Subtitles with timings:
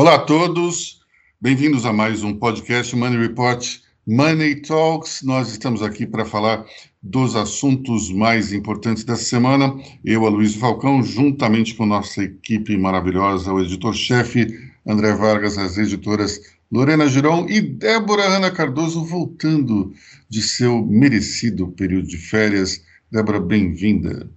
[0.00, 1.02] Olá a todos,
[1.38, 3.62] bem-vindos a mais um podcast Money Report
[4.06, 5.20] Money Talks.
[5.22, 6.64] Nós estamos aqui para falar
[7.02, 9.76] dos assuntos mais importantes dessa semana.
[10.02, 14.46] Eu, Aloysio Falcão, juntamente com nossa equipe maravilhosa, o editor-chefe
[14.86, 16.40] André Vargas, as editoras
[16.72, 19.92] Lorena Giron e Débora Ana Cardoso, voltando
[20.30, 22.82] de seu merecido período de férias.
[23.12, 24.30] Débora, bem-vinda.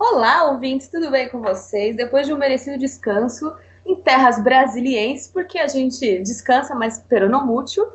[0.00, 1.94] Olá, ouvintes, tudo bem com vocês?
[1.94, 3.52] Depois de um merecido descanso
[3.84, 7.86] em terras brasilienses, porque a gente descansa, mas peronomútil,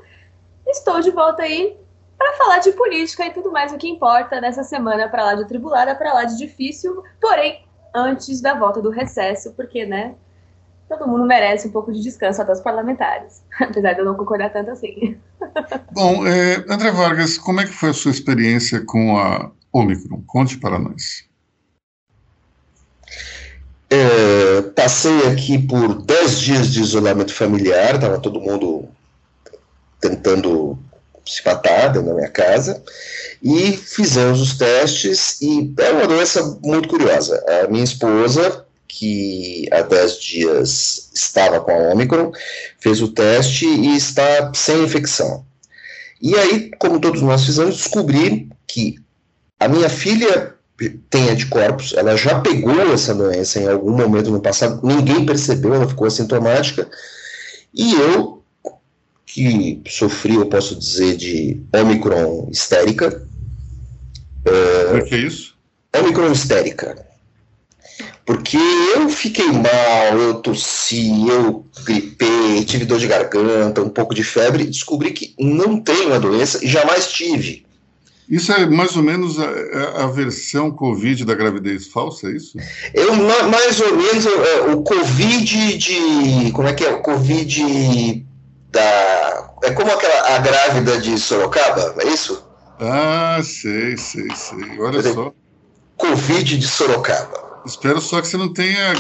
[0.68, 1.76] estou de volta aí
[2.16, 5.48] para falar de política e tudo mais o que importa nessa semana para lá de
[5.48, 10.14] tribulada, para lá de difícil, porém antes da volta do recesso, porque, né,
[10.88, 14.54] todo mundo merece um pouco de descanso, até os parlamentares, apesar de eu não concordar
[14.54, 15.18] tanto assim.
[15.92, 20.22] Bom, é, André Vargas, como é que foi a sua experiência com a Omicron?
[20.28, 21.25] Conte para nós.
[23.90, 28.90] É, passei aqui por 10 dias de isolamento familiar, estava todo mundo
[30.02, 30.78] tentando
[31.26, 32.84] se matar dentro da minha casa,
[33.42, 37.44] e fizemos os testes, e é uma doença muito curiosa.
[37.64, 42.32] A minha esposa, que há 10 dias estava com a Omicron,
[42.80, 45.46] fez o teste e está sem infecção.
[46.22, 48.96] E aí, como todos nós fizemos, descobri que
[49.60, 50.55] a minha filha
[51.10, 55.88] tem anticorpos, ela já pegou essa doença em algum momento no passado, ninguém percebeu, ela
[55.88, 56.90] ficou assintomática,
[57.74, 58.44] e eu,
[59.26, 63.22] que sofri, eu posso dizer, de Omicron histérica.
[64.46, 65.56] Uh, o que é isso?
[65.98, 67.06] Omicron histérica.
[68.26, 68.58] Porque
[68.96, 74.66] eu fiquei mal, eu tossi, eu gripei, tive dor de garganta, um pouco de febre,
[74.66, 77.65] descobri que não tenho a doença e jamais tive.
[78.30, 82.58] Isso é mais ou menos a, a, versão Covid da gravidez falsa, é isso?
[82.94, 86.52] Eu, mais ou menos é, o Covid de.
[86.52, 86.92] Como é que é?
[86.92, 88.26] O Covid
[88.72, 89.52] da.
[89.64, 92.48] É como aquela a grávida de Sorocaba, é isso?
[92.80, 94.80] Ah, sei, sei, sei.
[94.80, 95.32] Olha só.
[95.98, 97.46] Covid de Sorocaba.
[97.66, 98.94] Espero só que você não tenha.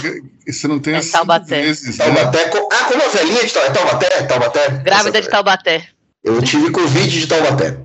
[0.48, 0.98] Você não tenha.
[0.98, 1.62] É Taubaté.
[1.62, 2.06] Vezes, né?
[2.06, 2.46] Taubaté.
[2.46, 2.68] Né?
[2.72, 4.24] Ah, como a velhinha de Taubaté?
[4.24, 4.70] Taubaté?
[4.84, 5.88] Grávida de Taubaté.
[6.24, 7.78] Eu tive Covid de Taubaté.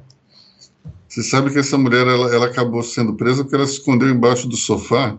[1.11, 4.47] Você sabe que essa mulher ela, ela acabou sendo presa porque ela se escondeu embaixo
[4.47, 5.19] do sofá,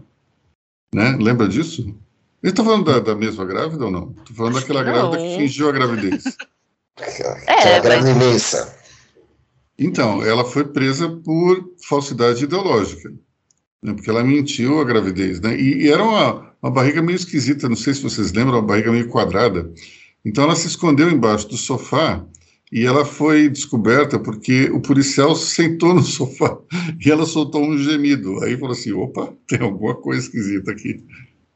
[0.96, 1.18] né?
[1.20, 1.82] Lembra disso?
[2.42, 4.16] Ele está falando da, da, mesma grávida ou não?
[4.18, 6.24] Estou falando daquela grávida que fingiu a gravidez.
[7.46, 8.74] é, grávida
[9.78, 13.14] Então, ela foi presa por falsidade ideológica,
[13.84, 13.94] né?
[13.94, 15.60] porque ela mentiu a gravidez, né?
[15.60, 18.94] E, e era uma, uma barriga meio esquisita, não sei se vocês lembram, uma barriga
[18.94, 19.70] meio quadrada.
[20.24, 22.26] Então, ela se escondeu embaixo do sofá
[22.72, 26.58] e ela foi descoberta porque o policial sentou no sofá
[27.04, 28.42] e ela soltou um gemido.
[28.44, 31.04] Aí falou assim: opa, tem alguma coisa esquisita aqui.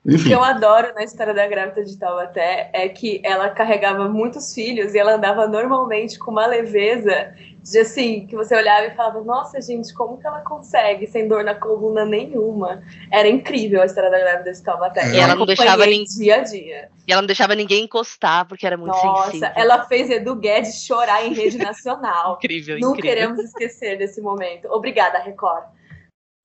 [0.05, 0.17] Enfim.
[0.17, 4.53] O que eu adoro na história da grávida de Taubaté é que ela carregava muitos
[4.53, 7.33] filhos e ela andava normalmente com uma leveza
[7.63, 11.43] de assim, que você olhava e falava, nossa, gente, como que ela consegue sem dor
[11.43, 12.83] na coluna nenhuma?
[13.11, 15.11] Era incrível a história da grávida de Taubaté.
[15.11, 16.89] E ela não deixava ninguém dia a dia.
[17.07, 19.49] E ela não deixava ninguém encostar, porque era muito nossa, sensível.
[19.49, 22.35] Nossa, ela fez Edu Guedes chorar em rede nacional.
[22.35, 23.15] incrível, não incrível.
[23.15, 24.67] queremos esquecer desse momento.
[24.69, 25.63] Obrigada, Record.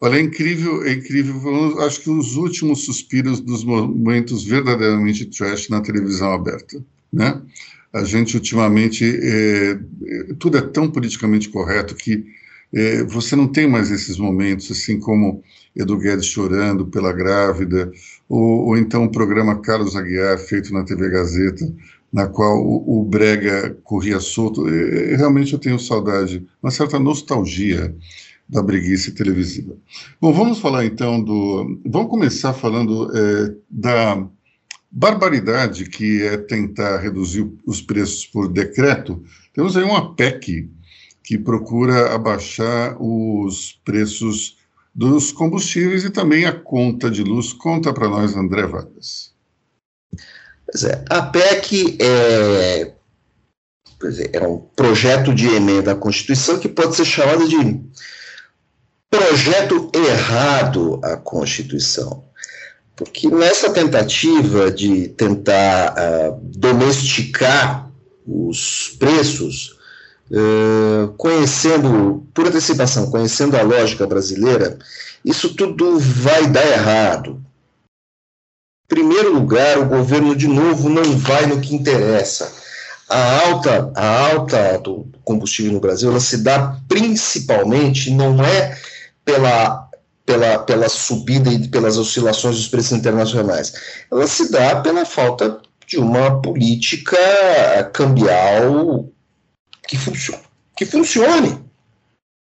[0.01, 1.79] Olha, é incrível, é incrível.
[1.81, 7.43] Acho que os últimos suspiros dos momentos verdadeiramente trash na televisão aberta, né?
[7.93, 9.79] A gente ultimamente é,
[10.39, 12.25] tudo é tão politicamente correto que
[12.73, 15.43] é, você não tem mais esses momentos assim como
[15.77, 17.93] Edu Guedes chorando pela grávida
[18.29, 21.71] ou, ou então o programa Carlos Aguiar feito na TV Gazeta
[22.13, 24.69] na qual o, o Brega corria solto.
[24.69, 27.95] É, realmente eu tenho saudade, uma certa nostalgia
[28.51, 29.77] da breguice televisiva.
[30.21, 31.81] Bom, vamos falar então do.
[31.87, 34.27] Vamos começar falando é, da
[34.91, 39.23] barbaridade que é tentar reduzir os preços por decreto,
[39.55, 40.69] temos aí uma PEC
[41.23, 44.57] que procura abaixar os preços
[44.93, 47.53] dos combustíveis e também a conta de luz.
[47.53, 49.33] Conta para nós, André Vargas.
[50.85, 52.93] É, a PEC é,
[54.33, 57.57] é um projeto de emenda à Constituição que pode ser chamado de
[59.11, 62.25] projeto errado à Constituição.
[62.95, 67.91] Porque nessa tentativa de tentar uh, domesticar
[68.27, 69.77] os preços,
[70.31, 74.79] uh, conhecendo, por antecipação, conhecendo a lógica brasileira,
[75.25, 77.43] isso tudo vai dar errado.
[78.85, 82.53] Em primeiro lugar, o governo, de novo, não vai no que interessa.
[83.09, 88.79] A alta, a alta do combustível no Brasil, ela se dá principalmente, não é
[89.31, 89.91] pela
[90.27, 93.73] pela, pela subida e pelas oscilações dos preços internacionais?
[94.11, 97.19] Ela se dá pela falta de uma política
[97.93, 99.09] cambial
[99.89, 100.39] que, funcio
[100.77, 101.65] que funcione.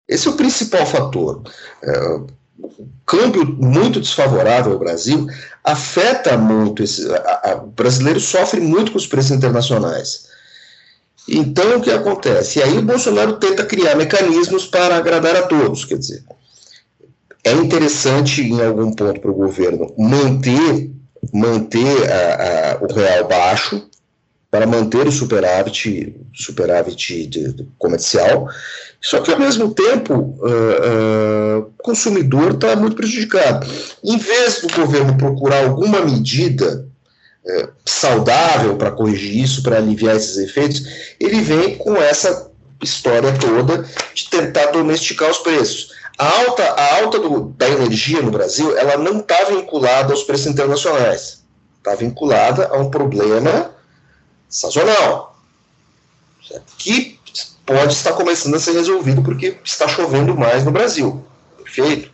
[0.08, 1.42] Esse é o principal fator.
[1.82, 2.20] É,
[2.58, 5.26] o câmbio muito desfavorável ao Brasil
[5.62, 10.26] afeta muito esse, a, a, o brasileiro sofre muito com os preços internacionais.
[11.28, 12.58] Então o que acontece?
[12.58, 16.24] E aí o Bolsonaro tenta criar mecanismos para agradar a todos, quer dizer,
[17.46, 20.90] é interessante em algum ponto para o governo manter
[21.32, 23.88] manter a, a, o real baixo
[24.50, 28.48] para manter o superávit, superávit de, de comercial,
[29.00, 33.66] só que ao mesmo tempo uh, uh, o consumidor está muito prejudicado.
[34.02, 36.88] Em vez do governo procurar alguma medida
[37.44, 40.84] uh, saudável para corrigir isso, para aliviar esses efeitos,
[41.20, 42.50] ele vem com essa
[42.82, 43.84] história toda
[44.14, 45.95] de tentar domesticar os preços.
[46.18, 50.46] A alta, a alta do, da energia no Brasil, ela não está vinculada aos preços
[50.46, 51.44] internacionais.
[51.78, 53.70] Está vinculada a um problema
[54.48, 55.38] sazonal,
[56.46, 56.72] certo?
[56.78, 57.18] que
[57.66, 61.24] pode estar começando a ser resolvido porque está chovendo mais no Brasil.
[61.58, 62.10] Perfeito?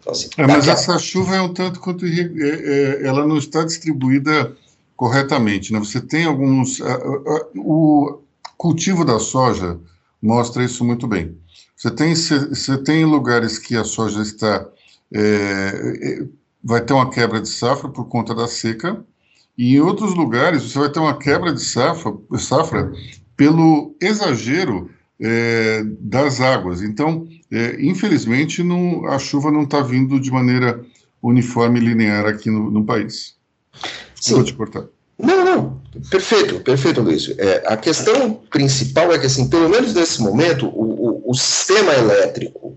[0.00, 3.64] Então, assim, é, mas essa chuva é um tanto quanto é, é, ela não está
[3.64, 4.56] distribuída
[4.96, 5.72] corretamente.
[5.72, 5.78] Né?
[5.78, 6.80] Você tem alguns.
[7.56, 8.20] o
[8.56, 9.78] cultivo da soja
[10.22, 11.36] mostra isso muito bem.
[11.80, 14.68] Você tem, você tem lugares que a soja está.
[15.10, 16.26] É, é,
[16.62, 19.02] vai ter uma quebra de safra por conta da seca,
[19.56, 22.92] e em outros lugares você vai ter uma quebra de safra, safra
[23.34, 26.82] pelo exagero é, das águas.
[26.82, 30.84] Então, é, infelizmente, não, a chuva não está vindo de maneira
[31.22, 33.36] uniforme e linear aqui no, no país.
[34.20, 34.34] Sim.
[34.34, 34.84] Vou te cortar.
[35.22, 35.80] Não, não,
[36.10, 37.32] perfeito, perfeito, Luiz.
[37.38, 40.99] É, a questão principal é que, assim, pelo menos nesse momento, o,
[41.30, 42.76] o, sistema elétrico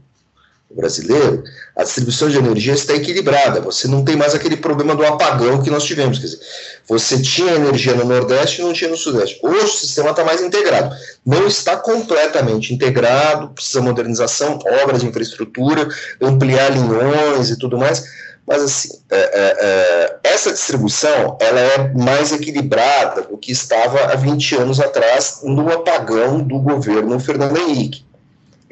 [0.70, 1.44] brasileiro,
[1.76, 3.62] a distribuição de energia está equilibrada.
[3.62, 6.18] Você não tem mais aquele problema do apagão que nós tivemos.
[6.18, 6.40] Quer dizer,
[6.88, 9.40] você tinha energia no Nordeste e não tinha no Sudeste.
[9.44, 10.96] Hoje o sistema está mais integrado.
[11.26, 15.88] Não está completamente integrado, precisa modernização, obras de infraestrutura,
[16.22, 18.04] ampliar linhões e tudo mais
[18.46, 24.16] mas assim, é, é, é, essa distribuição ela é mais equilibrada do que estava há
[24.16, 28.06] 20 anos atrás no apagão do governo Fernando Henrique.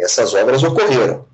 [0.02, 1.26] Essas obras ocorreram.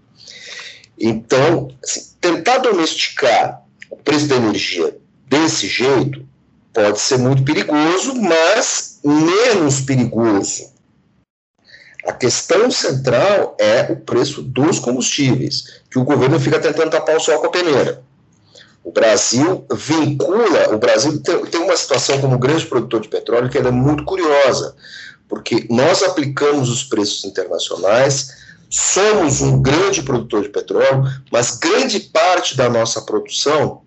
[0.99, 4.97] Então, assim, tentar domesticar o preço da energia
[5.27, 6.25] desse jeito
[6.73, 10.71] pode ser muito perigoso, mas menos perigoso.
[12.05, 17.19] A questão central é o preço dos combustíveis, que o governo fica tentando tapar o
[17.19, 18.01] sol com a peneira.
[18.83, 23.71] O Brasil vincula, o Brasil tem, uma situação como grande produtor de petróleo que é
[23.71, 24.73] muito curiosa,
[25.27, 28.36] porque nós aplicamos os preços internacionais,
[28.69, 33.83] somos um grande produtor de petróleo, mas grande parte da nossa produção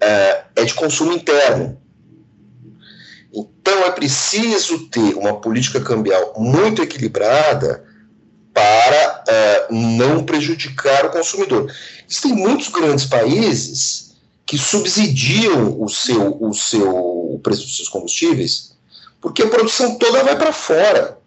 [0.00, 1.78] é, é de consumo interno.
[3.32, 7.84] Então é preciso ter uma política cambial muito equilibrada
[8.52, 11.72] para é, não prejudicar o consumidor.
[12.08, 18.76] Existem muitos grandes países que subsidiam o seu, o seu o preço dos seus combustíveis,
[19.20, 21.19] porque a produção toda vai para fora.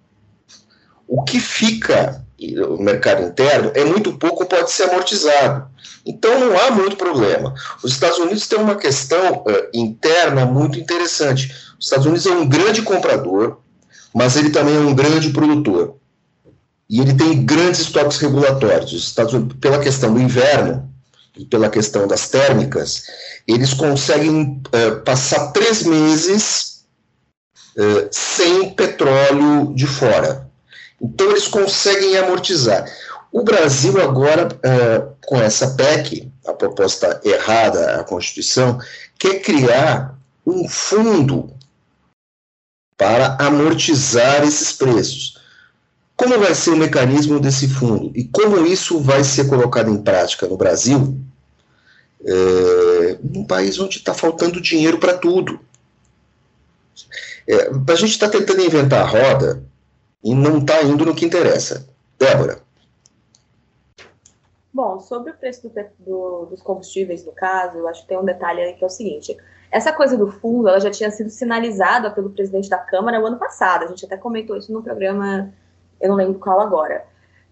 [1.07, 5.67] O que fica no mercado interno é muito pouco, pode ser amortizado.
[6.05, 7.53] Então não há muito problema.
[7.81, 11.53] Os Estados Unidos têm uma questão uh, interna muito interessante.
[11.79, 13.59] Os Estados Unidos é um grande comprador,
[14.13, 15.95] mas ele também é um grande produtor
[16.89, 18.93] e ele tem grandes estoques regulatórios.
[18.93, 20.87] Os Estados Unidos, pela questão do inverno
[21.35, 23.05] e pela questão das térmicas,
[23.47, 26.85] eles conseguem uh, passar três meses
[27.75, 30.42] uh, sem petróleo de fora.
[31.03, 32.89] Então, eles conseguem amortizar.
[33.29, 38.79] O Brasil, agora, uh, com essa PEC, a proposta errada à Constituição,
[39.19, 41.51] quer criar um fundo
[42.97, 45.41] para amortizar esses preços.
[46.15, 50.47] Como vai ser o mecanismo desse fundo e como isso vai ser colocado em prática
[50.47, 51.19] no Brasil,
[52.23, 55.59] é, num país onde está faltando dinheiro para tudo?
[57.47, 59.63] É, a gente está tentando inventar a roda
[60.23, 61.87] e não está indo no que interessa.
[62.17, 62.59] Débora.
[64.73, 68.25] Bom, sobre o preço do, do, dos combustíveis, no caso, eu acho que tem um
[68.25, 69.37] detalhe aí que é o seguinte:
[69.69, 73.37] essa coisa do fundo, ela já tinha sido sinalizada pelo presidente da Câmara o ano
[73.37, 73.83] passado.
[73.83, 75.53] A gente até comentou isso no programa
[76.03, 77.05] eu não lembro qual agora.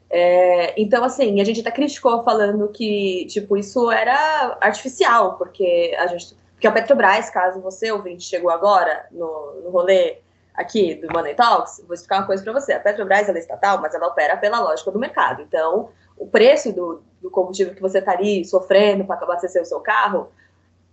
[0.10, 6.08] É, então, assim, a gente até criticou falando que, tipo, isso era artificial, porque a
[6.08, 6.36] gente.
[6.52, 10.18] Porque a Petrobras, caso você, ouvinte, chegou agora no, no rolê
[10.54, 12.74] aqui do Money Talks, vou explicar uma coisa para você.
[12.74, 15.42] A Petrobras é estatal, mas ela opera pela lógica do mercado.
[15.42, 19.80] Então, o preço do, do combustível que você está ali sofrendo para abastecer o seu
[19.80, 20.30] carro,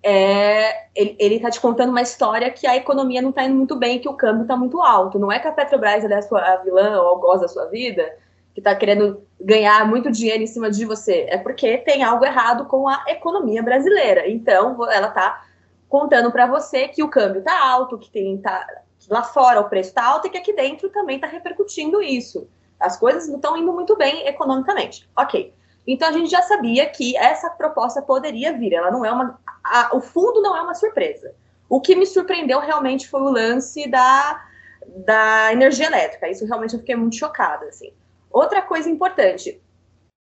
[0.02, 3.98] é, ele está te contando uma história que a economia não está indo muito bem,
[3.98, 5.18] que o câmbio está muito alto.
[5.18, 8.16] Não é que a Petrobras é a, sua, a vilã ou gosta da sua vida,
[8.54, 11.26] que está querendo ganhar muito dinheiro em cima de você.
[11.28, 14.28] É porque tem algo errado com a economia brasileira.
[14.28, 15.44] Então, ela está
[15.88, 18.66] contando para você que o câmbio está alto, que tem tá,
[19.08, 22.48] lá fora o preço está alto e que aqui dentro também está repercutindo isso.
[22.78, 25.08] As coisas não estão indo muito bem economicamente.
[25.16, 25.52] Ok.
[25.86, 28.74] Então a gente já sabia que essa proposta poderia vir.
[28.74, 29.40] Ela não é uma.
[29.64, 31.34] A, o fundo não é uma surpresa.
[31.68, 34.44] O que me surpreendeu realmente foi o lance da,
[34.86, 36.28] da energia elétrica.
[36.28, 37.66] Isso realmente eu fiquei muito chocada.
[37.66, 37.92] Assim.
[38.30, 39.60] Outra coisa importante.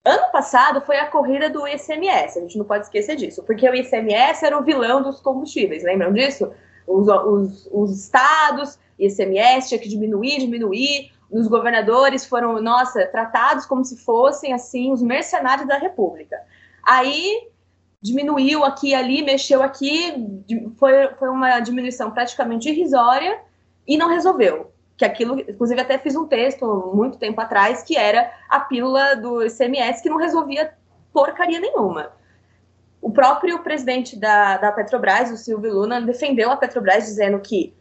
[0.03, 3.75] Ano passado foi a corrida do ICMS, a gente não pode esquecer disso, porque o
[3.75, 6.51] ICMS era o vilão dos combustíveis, lembram disso?
[6.91, 13.85] Os, os, os estados, ICMS tinha que diminuir, diminuir, os governadores foram, nossa, tratados como
[13.85, 16.37] se fossem, assim, os mercenários da República.
[16.85, 17.49] Aí
[18.03, 20.43] diminuiu aqui ali, mexeu aqui,
[20.77, 23.39] foi, foi uma diminuição praticamente irrisória
[23.87, 24.73] e não resolveu.
[24.97, 29.45] Que aquilo, inclusive, até fiz um texto muito tempo atrás que era a pílula do
[29.45, 30.75] ICMS que não resolvia
[31.13, 32.11] porcaria nenhuma.
[33.01, 37.75] O próprio presidente da, da Petrobras, o Silvio Luna, defendeu a Petrobras dizendo que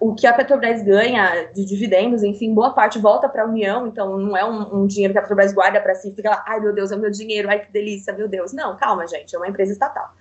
[0.00, 4.18] o que a Petrobras ganha de dividendos, enfim, boa parte volta para a União, então
[4.18, 6.60] não é um, um, dinheiro que a Petrobras guarda para si e fica lá, ai
[6.60, 8.52] meu Deus, é meu dinheiro, ai que delícia, meu Deus.
[8.52, 10.12] Não, calma, gente, é uma empresa estatal.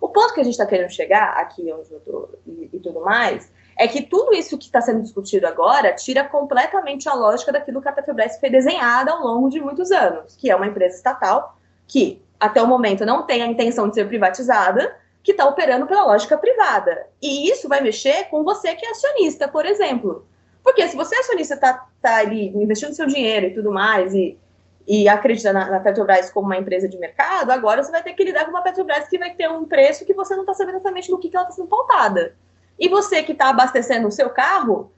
[0.00, 3.00] O ponto que a gente está querendo chegar, aqui onde eu tô e, e tudo
[3.00, 7.80] mais, é que tudo isso que está sendo discutido agora tira completamente a lógica daquilo
[7.80, 11.58] que a Petrobras foi desenhada ao longo de muitos anos, que é uma empresa estatal
[11.86, 16.04] que, até o momento, não tem a intenção de ser privatizada, que está operando pela
[16.04, 17.08] lógica privada.
[17.20, 20.24] E isso vai mexer com você que é acionista, por exemplo.
[20.62, 24.38] Porque se você é acionista, está tá ali investindo seu dinheiro e tudo mais, e,
[24.86, 28.22] e acredita na, na, Petrobras como uma empresa de mercado, agora você vai ter que
[28.22, 31.10] lidar com uma Petrobras que vai ter um preço que você não está sabendo exatamente
[31.10, 32.36] no que, que ela está sendo pautada.
[32.78, 34.92] E você que está abastecendo o seu carro,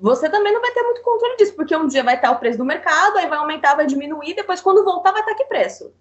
[0.00, 2.56] você também não vai ter muito controle disso, porque um dia vai estar o preço
[2.56, 5.92] do mercado, aí vai aumentar, vai diminuir, depois quando voltar vai estar que preço.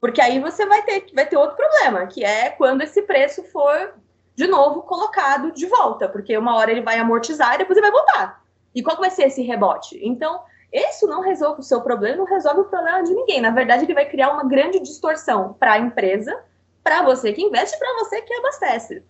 [0.00, 3.94] Porque aí você vai ter, vai ter outro problema, que é quando esse preço for,
[4.34, 6.08] de novo, colocado de volta.
[6.08, 8.42] Porque uma hora ele vai amortizar e depois ele vai voltar.
[8.74, 9.98] E qual vai ser esse rebote?
[10.02, 10.40] Então,
[10.72, 13.40] isso não resolve o seu problema, não resolve o problema de ninguém.
[13.40, 16.38] Na verdade, ele vai criar uma grande distorção para a empresa,
[16.84, 19.02] para você que investe e para você que abastece.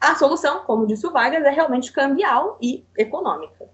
[0.00, 3.68] A solução, como disse o Vargas, é realmente cambial e econômica.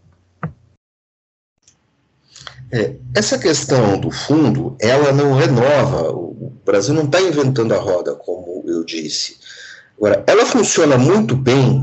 [2.73, 6.36] É, essa questão do fundo, ela não renova, o
[6.67, 9.37] Brasil não está inventando a roda, como eu disse.
[9.97, 11.83] Agora, ela funciona muito bem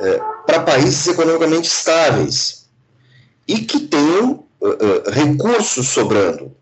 [0.00, 2.66] é, para países economicamente estáveis
[3.46, 6.56] e que tenham uh, uh, recursos sobrando,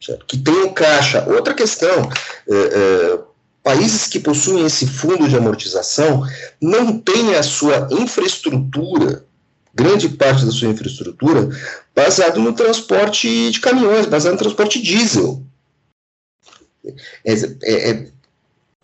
[0.00, 0.26] certo?
[0.26, 1.24] que tenham caixa.
[1.26, 3.24] Outra questão, uh,
[3.62, 6.22] países que possuem esse fundo de amortização
[6.60, 9.24] não têm a sua infraestrutura
[9.74, 11.48] grande parte da sua infraestrutura
[11.94, 15.42] baseado no transporte de caminhões, baseado no transporte diesel.
[17.24, 18.06] É, é, é,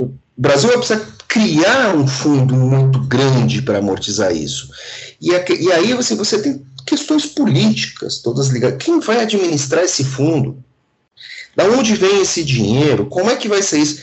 [0.01, 4.71] o Brasil vai precisar criar um fundo muito grande para amortizar isso.
[5.21, 8.83] E, e aí assim, você tem questões políticas todas ligadas.
[8.83, 10.63] Quem vai administrar esse fundo?
[11.55, 13.07] Da onde vem esse dinheiro?
[13.07, 14.01] Como é que vai ser isso?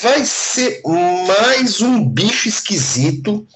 [0.00, 3.46] Vai ser mais um bicho esquisito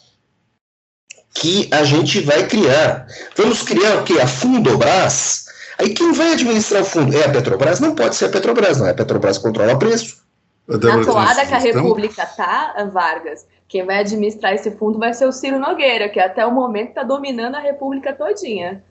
[1.34, 3.06] que a gente vai criar.
[3.36, 4.14] Vamos criar o quê?
[4.20, 5.43] A Fundobras?
[5.78, 7.16] Aí quem vai administrar o fundo?
[7.16, 7.80] É a Petrobras?
[7.80, 8.86] Não pode ser a Petrobras, não.
[8.86, 10.22] É a Petrobras que controla o preço.
[10.66, 15.32] Na toada que a República tá, Vargas, quem vai administrar esse fundo vai ser o
[15.32, 18.82] Ciro Nogueira, que até o momento está dominando a República todinha.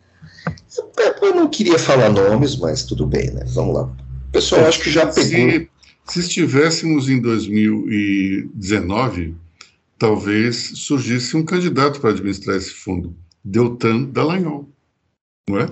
[1.21, 3.45] Eu não queria falar nomes, mas tudo bem, né?
[3.47, 3.83] Vamos lá.
[3.83, 5.23] O pessoal acho que já pegou.
[5.23, 5.69] Se,
[6.05, 9.35] se estivéssemos em 2019,
[9.97, 14.69] talvez surgisse um candidato para administrar esse fundo, Deltan Dallagnol,
[15.49, 15.67] não é?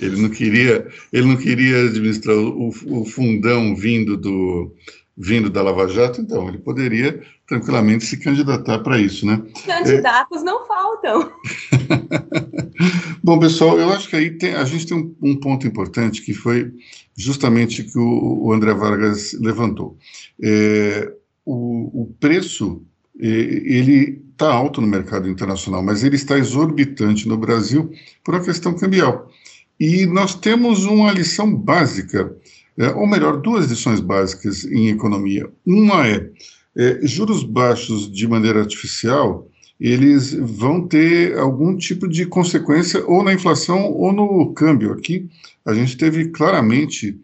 [0.00, 4.74] Ele não queria, ele não queria administrar o, o fundão vindo do
[5.20, 9.42] vindo da Lava Jato, então ele poderia tranquilamente se candidatar para isso, né?
[9.66, 10.44] Candidatos é...
[10.44, 11.32] não faltam.
[13.22, 16.32] Bom, pessoal, eu acho que aí tem, a gente tem um, um, ponto importante que
[16.32, 16.72] foi
[17.16, 19.98] justamente que o, o André Vargas levantou.
[20.40, 21.12] É,
[21.44, 22.82] o, o preço
[23.18, 27.90] ele está alto no mercado internacional, mas ele está exorbitante no Brasil
[28.22, 29.28] por uma questão cambial.
[29.78, 32.34] E nós temos uma lição básica,
[32.76, 35.50] é, ou melhor, duas lições básicas em economia.
[35.64, 36.30] Uma é,
[36.76, 39.48] é juros baixos de maneira artificial,
[39.80, 44.92] eles vão ter algum tipo de consequência ou na inflação ou no câmbio.
[44.92, 45.28] Aqui
[45.64, 47.20] a gente teve claramente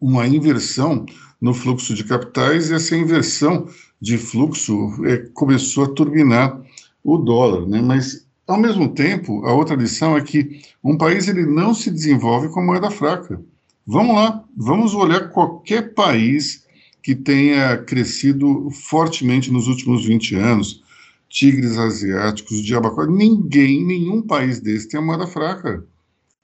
[0.00, 1.06] uma inversão
[1.40, 3.66] no fluxo de capitais e essa inversão
[4.00, 6.60] de fluxo é, começou a turbinar
[7.02, 7.80] o dólar, né?
[7.80, 8.21] Mas
[8.52, 12.62] ao mesmo tempo, a outra lição é que um país ele não se desenvolve com
[12.62, 13.40] moeda fraca.
[13.86, 16.66] Vamos lá, vamos olhar qualquer país
[17.02, 20.82] que tenha crescido fortemente nos últimos 20 anos,
[21.28, 25.82] tigres asiáticos, diabacó, ninguém, nenhum país desse tem moeda fraca.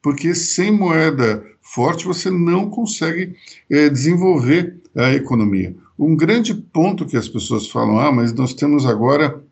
[0.03, 3.37] Porque sem moeda forte você não consegue
[3.69, 5.77] é, desenvolver a economia.
[5.99, 9.45] Um grande ponto que as pessoas falam, ah, mas nós temos agora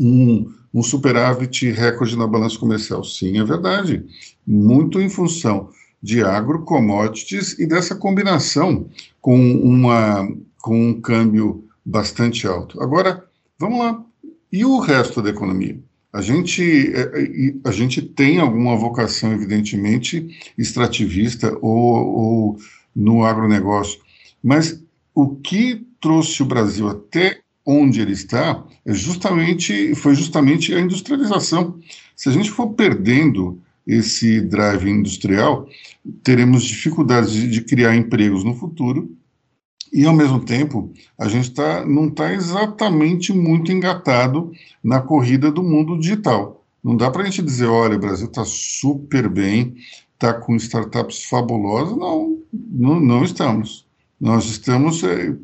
[0.00, 3.02] um, um superávit recorde na balança comercial.
[3.02, 4.04] Sim, é verdade.
[4.46, 5.70] Muito em função
[6.02, 8.86] de agro, commodities e dessa combinação
[9.18, 10.28] com, uma,
[10.60, 12.78] com um câmbio bastante alto.
[12.82, 13.24] Agora,
[13.58, 14.04] vamos lá.
[14.52, 15.80] E o resto da economia?
[16.12, 16.62] A gente,
[16.94, 20.28] é, é, a gente tem alguma vocação, evidentemente,
[20.58, 22.56] extrativista ou, ou
[22.94, 23.98] no agronegócio,
[24.42, 24.82] mas
[25.14, 31.78] o que trouxe o Brasil até onde ele está é justamente, foi justamente a industrialização.
[32.14, 35.68] Se a gente for perdendo esse drive industrial,
[36.22, 39.10] teremos dificuldades de, de criar empregos no futuro
[39.92, 45.62] e, ao mesmo tempo, a gente tá, não está exatamente muito engatado na corrida do
[45.62, 46.64] mundo digital.
[46.82, 49.74] Não dá para a gente dizer, olha, o Brasil está super bem,
[50.14, 51.96] está com startups fabulosas.
[51.96, 53.86] Não, não, não estamos.
[54.20, 55.36] Nós estamos é,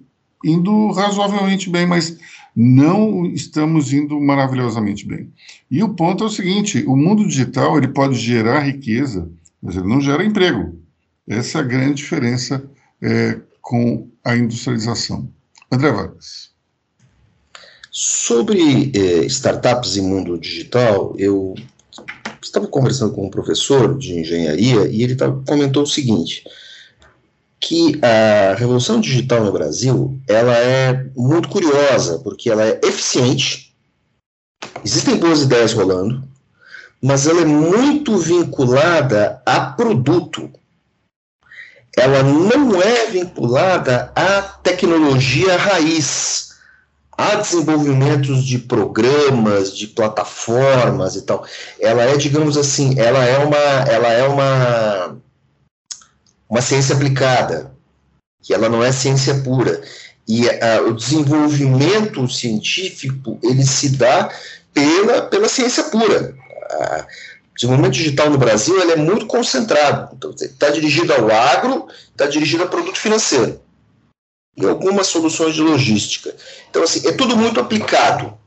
[0.45, 2.19] indo razoavelmente bem, mas
[2.55, 5.33] não estamos indo maravilhosamente bem.
[5.71, 9.29] E o ponto é o seguinte: o mundo digital ele pode gerar riqueza,
[9.63, 10.79] mas ele não gera emprego.
[11.27, 12.65] Essa é a grande diferença
[13.01, 15.29] é, com a industrialização.
[15.71, 16.53] André Vargas.
[17.91, 21.55] Sobre eh, startups e mundo digital, eu
[22.43, 25.15] estava conversando com um professor de engenharia e ele
[25.47, 26.43] comentou o seguinte:
[27.63, 33.73] que a revolução digital no Brasil ela é muito curiosa porque ela é eficiente,
[34.85, 36.25] existem boas ideias rolando,
[37.01, 40.51] mas ela é muito vinculada a produto.
[41.97, 46.55] Ela não é vinculada à tecnologia raiz,
[47.17, 51.45] a desenvolvimentos de programas, de plataformas e tal.
[51.79, 55.19] Ela é, digamos assim, ela é uma, ela é uma
[56.53, 57.73] uma ciência aplicada,
[58.43, 59.81] que ela não é ciência pura.
[60.29, 64.31] E uh, o desenvolvimento científico, ele se dá
[64.75, 66.35] pela, pela ciência pura.
[66.71, 67.03] Uh,
[67.53, 70.15] o desenvolvimento digital no Brasil ele é muito concentrado.
[70.15, 73.59] Então, está dirigido ao agro, está dirigido a produto financeiro.
[74.55, 76.37] E algumas soluções de logística.
[76.69, 78.39] Então, assim, é tudo muito aplicado.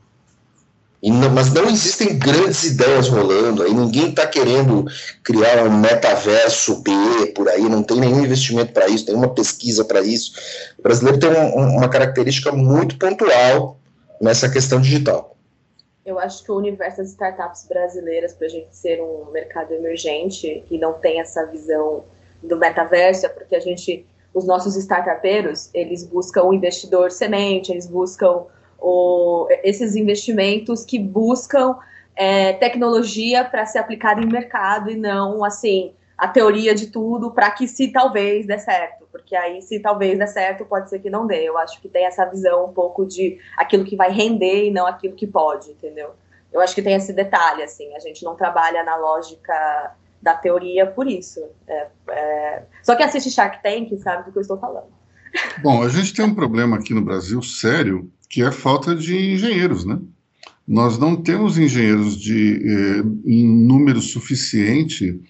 [1.02, 4.86] Não, mas não existem grandes ideias rolando, aí ninguém está querendo
[5.22, 6.90] criar um metaverso B
[7.34, 10.32] por aí, não tem nenhum investimento para isso, nenhuma pesquisa para isso.
[10.78, 13.78] O brasileiro tem um, uma característica muito pontual
[14.20, 15.36] nessa questão digital.
[16.04, 20.64] Eu acho que o universo das startups brasileiras, para a gente ser um mercado emergente
[20.70, 22.04] e não tem essa visão
[22.42, 27.86] do metaverso, é porque a gente, os nossos startupeiros, eles buscam o investidor semente, eles
[27.86, 28.44] buscam
[28.78, 31.76] o, esses investimentos que buscam
[32.14, 37.50] é, tecnologia para ser aplicada em mercado e não assim a teoria de tudo para
[37.50, 41.26] que se talvez dê certo, porque aí se talvez dê certo pode ser que não
[41.26, 41.44] dê.
[41.44, 44.86] Eu acho que tem essa visão um pouco de aquilo que vai render e não
[44.86, 46.10] aquilo que pode, entendeu?
[46.50, 50.86] Eu acho que tem esse detalhe assim, a gente não trabalha na lógica da teoria
[50.86, 51.44] por isso.
[51.68, 52.62] É, é...
[52.82, 54.96] Só que assiste Shark Tank sabe do que eu estou falando.
[55.62, 59.16] Bom, a gente tem um problema aqui no Brasil sério que é a falta de
[59.34, 59.98] engenheiros, né?
[60.66, 65.20] Nós não temos engenheiros de, eh, em número suficiente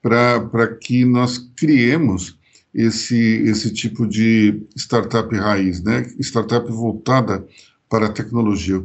[0.00, 2.38] para que nós criemos
[2.72, 6.06] esse, esse tipo de startup raiz, né?
[6.20, 7.46] Startup voltada
[7.88, 8.82] para a tecnologia.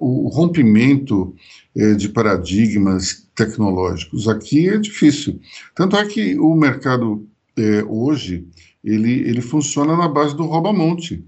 [0.00, 1.34] O rompimento
[1.74, 5.38] eh, de paradigmas tecnológicos aqui é difícil.
[5.74, 8.46] Tanto é que o mercado eh, hoje
[8.82, 11.24] ele, ele funciona na base do rouba-monte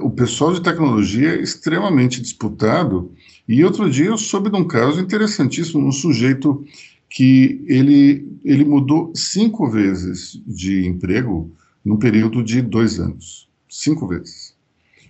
[0.00, 3.12] o pessoal de tecnologia é extremamente disputado.
[3.46, 6.64] E outro dia eu soube de um caso interessantíssimo, um sujeito
[7.08, 11.52] que ele, ele mudou cinco vezes de emprego
[11.84, 13.48] num período de dois anos.
[13.68, 14.54] Cinco vezes.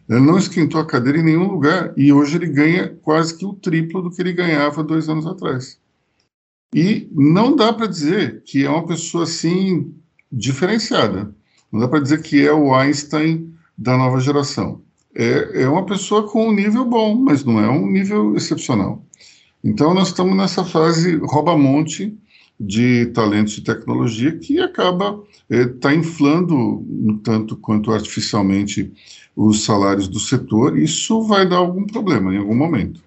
[0.09, 3.55] Ele não esquentou a cadeira em nenhum lugar e hoje ele ganha quase que o
[3.55, 5.79] triplo do que ele ganhava dois anos atrás.
[6.75, 9.95] E não dá para dizer que é uma pessoa assim
[10.31, 11.35] diferenciada.
[11.73, 14.81] Não dá para dizer que é o Einstein da nova geração.
[15.15, 19.05] É, é uma pessoa com um nível bom, mas não é um nível excepcional.
[19.65, 22.17] Então, nós estamos nessa fase rouba-monte,
[22.59, 28.93] de talentos de tecnologia que acaba está eh, inflando um tanto quanto artificialmente
[29.35, 30.79] os salários do setor.
[30.79, 33.01] Isso vai dar algum problema em algum momento.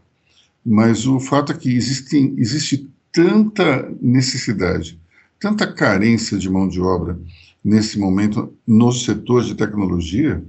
[0.65, 4.99] Mas o fato é que existe, existe tanta necessidade,
[5.39, 7.19] tanta carência de mão de obra
[7.63, 10.43] nesse momento no setor de tecnologia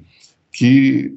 [0.53, 1.17] que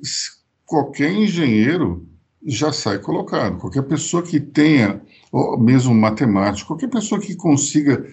[0.65, 2.07] qualquer engenheiro
[2.45, 3.57] já sai colocado.
[3.57, 8.05] Qualquer pessoa que tenha, ou mesmo matemático, qualquer pessoa que consiga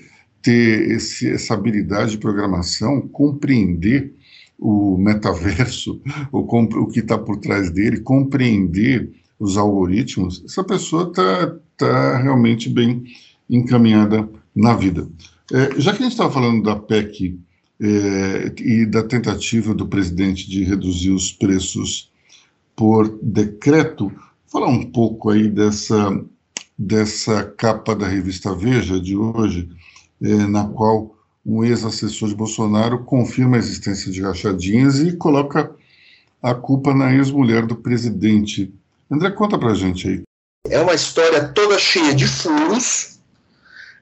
[0.43, 4.15] ter esse, essa habilidade de programação, compreender
[4.59, 6.01] o metaverso,
[6.33, 12.69] o, o que está por trás dele, compreender os algoritmos, essa pessoa está tá realmente
[12.69, 13.05] bem
[13.49, 15.09] encaminhada na vida.
[15.53, 17.39] É, já que a gente estava falando da PEC
[17.81, 22.11] é, e da tentativa do presidente de reduzir os preços
[22.77, 24.12] por decreto,
[24.47, 26.23] falar um pouco aí dessa,
[26.79, 29.69] dessa capa da revista Veja de hoje,
[30.23, 35.75] é, na qual um ex-assessor de Bolsonaro confirma a existência de rachadinhas e coloca
[36.43, 38.73] a culpa na ex-mulher do presidente.
[39.11, 40.23] André, conta pra gente aí.
[40.69, 43.19] É uma história toda cheia de furos,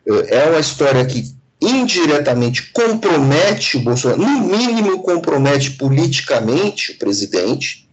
[0.06, 7.88] é, é uma história que indiretamente compromete o Bolsonaro, no mínimo compromete politicamente o presidente,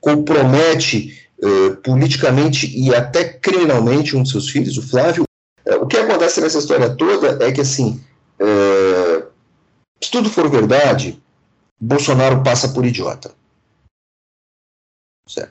[0.00, 5.24] compromete eh, politicamente e até criminalmente um de seus filhos, o Flávio.
[5.64, 8.00] Eh, o que acontece nessa história toda é que, assim,
[8.38, 9.24] eh,
[10.02, 11.20] se tudo for verdade,
[11.80, 13.32] Bolsonaro passa por idiota.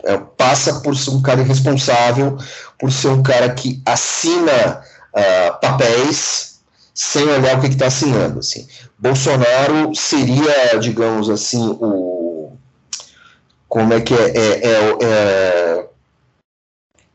[0.04, 2.38] É, passa por ser um cara irresponsável,
[2.80, 4.82] por ser um cara que assina
[5.14, 6.57] uh, papéis
[6.98, 8.40] sem olhar o que está assinando.
[8.40, 8.68] Assim.
[8.98, 12.58] Bolsonaro seria, digamos assim, o.
[13.70, 14.32] Como é que é?
[14.36, 15.88] é, é, é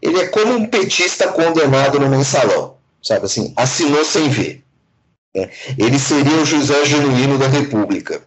[0.01, 3.53] ele é como um petista condenado no mensalão, sabe assim?
[3.57, 4.64] Assinou sem ver.
[5.35, 5.51] Né?
[5.79, 8.23] Ele seria o José Genuíno da República.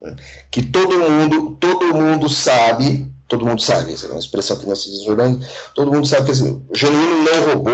[0.00, 0.16] Né?
[0.50, 5.46] Que todo mundo, todo mundo sabe todo mundo sabe, é uma expressão que nós usamos
[5.72, 7.72] todo mundo sabe que assim, o Genuíno não roubou,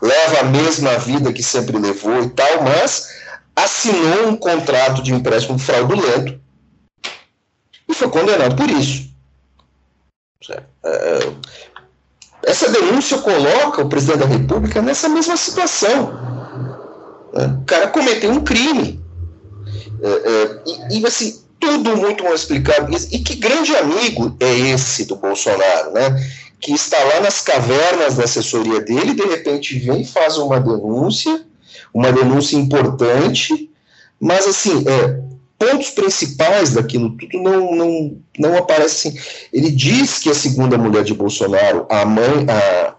[0.00, 3.10] leva a mesma vida que sempre levou e tal, mas
[3.54, 6.40] assinou um contrato de empréstimo fraudulento
[7.86, 9.12] e foi condenado por isso.
[10.82, 11.32] É,
[12.46, 16.18] essa denúncia coloca o presidente da República nessa mesma situação.
[17.34, 19.04] É, o cara cometeu um crime.
[20.90, 22.94] E, e assim, tudo muito mal explicado.
[23.10, 26.30] E que grande amigo é esse do Bolsonaro, né?
[26.60, 31.44] Que está lá nas cavernas da assessoria dele, de repente vem e faz uma denúncia,
[31.92, 33.70] uma denúncia importante,
[34.20, 35.22] mas assim, é,
[35.58, 39.18] pontos principais daquilo tudo não, não, não aparecem.
[39.52, 42.46] Ele diz que a segunda mulher de Bolsonaro, a mãe,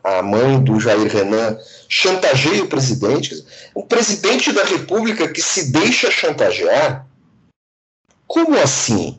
[0.04, 3.44] a, a mãe do Jair Renan, chantageia o presidente.
[3.74, 7.06] O presidente da República que se deixa chantagear
[8.28, 9.18] como assim?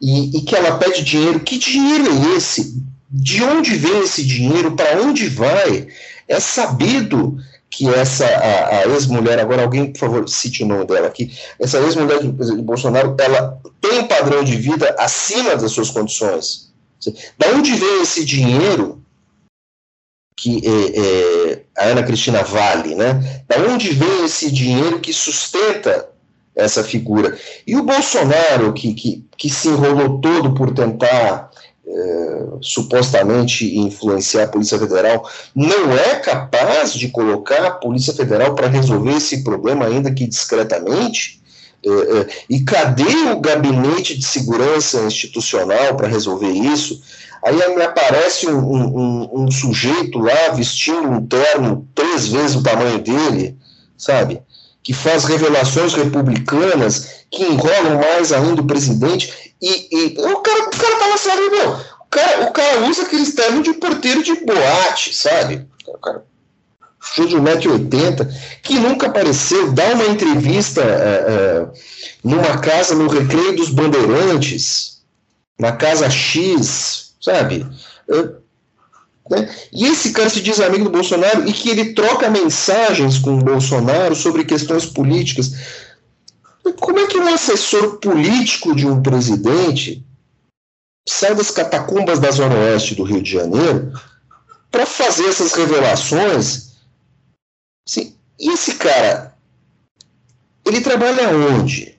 [0.00, 1.40] E, e que ela pede dinheiro.
[1.40, 2.82] Que dinheiro é esse?
[3.08, 4.74] De onde vem esse dinheiro?
[4.74, 5.88] Para onde vai?
[6.26, 7.38] É sabido
[7.70, 11.78] que essa a, a ex-mulher, agora alguém, por favor, cite o nome dela aqui, essa
[11.78, 12.28] ex-mulher de,
[12.62, 16.70] Bolsonaro, ela tem um padrão de vida acima das suas condições.
[17.38, 19.02] Da onde vem esse dinheiro
[20.36, 23.42] que é, é, a Ana Cristina vale, né?
[23.46, 26.11] Da onde vem esse dinheiro que sustenta
[26.54, 27.36] essa figura.
[27.66, 31.50] E o Bolsonaro, que, que, que se enrolou todo por tentar
[31.86, 38.68] é, supostamente influenciar a Polícia Federal, não é capaz de colocar a Polícia Federal para
[38.68, 41.42] resolver esse problema, ainda que discretamente?
[41.84, 47.02] É, é, e cadê o gabinete de segurança institucional para resolver isso?
[47.44, 53.00] Aí me aparece um, um, um, sujeito lá vestindo um terno três vezes o tamanho
[53.00, 53.58] dele,
[53.98, 54.40] sabe?
[54.82, 59.54] Que faz revelações republicanas que enrolam mais ainda o presidente.
[59.60, 61.70] E, e o, cara, o cara fala sério, meu.
[62.00, 65.66] O cara, o cara usa aqueles termos de porteiro de boate, sabe?
[65.86, 66.24] O cara
[67.02, 68.28] show de 1,80m,
[68.62, 71.66] que nunca apareceu, dá uma entrevista é, é,
[72.22, 75.02] numa casa no Recreio dos Bandeirantes,
[75.58, 77.66] na casa X, sabe?
[78.08, 78.41] É,
[79.30, 79.48] né?
[79.72, 83.42] E esse cara se diz amigo do Bolsonaro e que ele troca mensagens com o
[83.42, 85.52] Bolsonaro sobre questões políticas.
[86.80, 90.04] Como é que um assessor político de um presidente
[91.08, 93.92] sai das catacumbas da Zona Oeste do Rio de Janeiro
[94.70, 96.72] para fazer essas revelações?
[97.88, 99.34] Assim, e esse cara,
[100.64, 101.98] ele trabalha onde?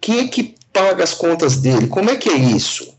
[0.00, 1.88] Quem é que paga as contas dele?
[1.88, 2.97] Como é que é isso?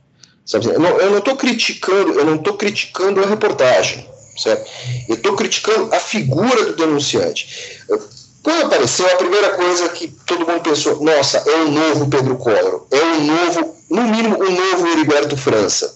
[0.49, 0.65] Sabe?
[0.65, 4.67] Eu não estou criticando, eu não estou criticando a reportagem, certo?
[5.07, 7.79] Eu estou criticando a figura do denunciante.
[8.41, 12.87] Quando apareceu, a primeira coisa que todo mundo pensou, nossa, é o novo Pedro Collor,
[12.89, 15.95] é o novo, no mínimo, o novo Heriberto França.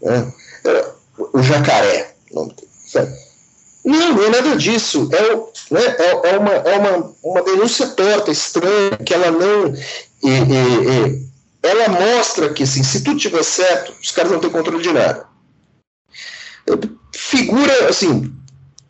[0.00, 0.32] Né?
[1.32, 3.12] O Jacaré, nome dele,
[3.84, 5.08] Não, não é nada disso.
[5.12, 9.74] É, né, é, é, uma, é uma, uma denúncia torta, estranha, que ela não.
[10.22, 11.27] E, e, e,
[11.62, 15.26] ela mostra que, assim, se tudo tiver certo, os caras não têm controle de nada.
[17.14, 18.32] Figura, assim,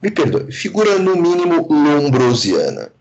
[0.03, 2.93] me perdoe, figura no mínimo lombrosiana.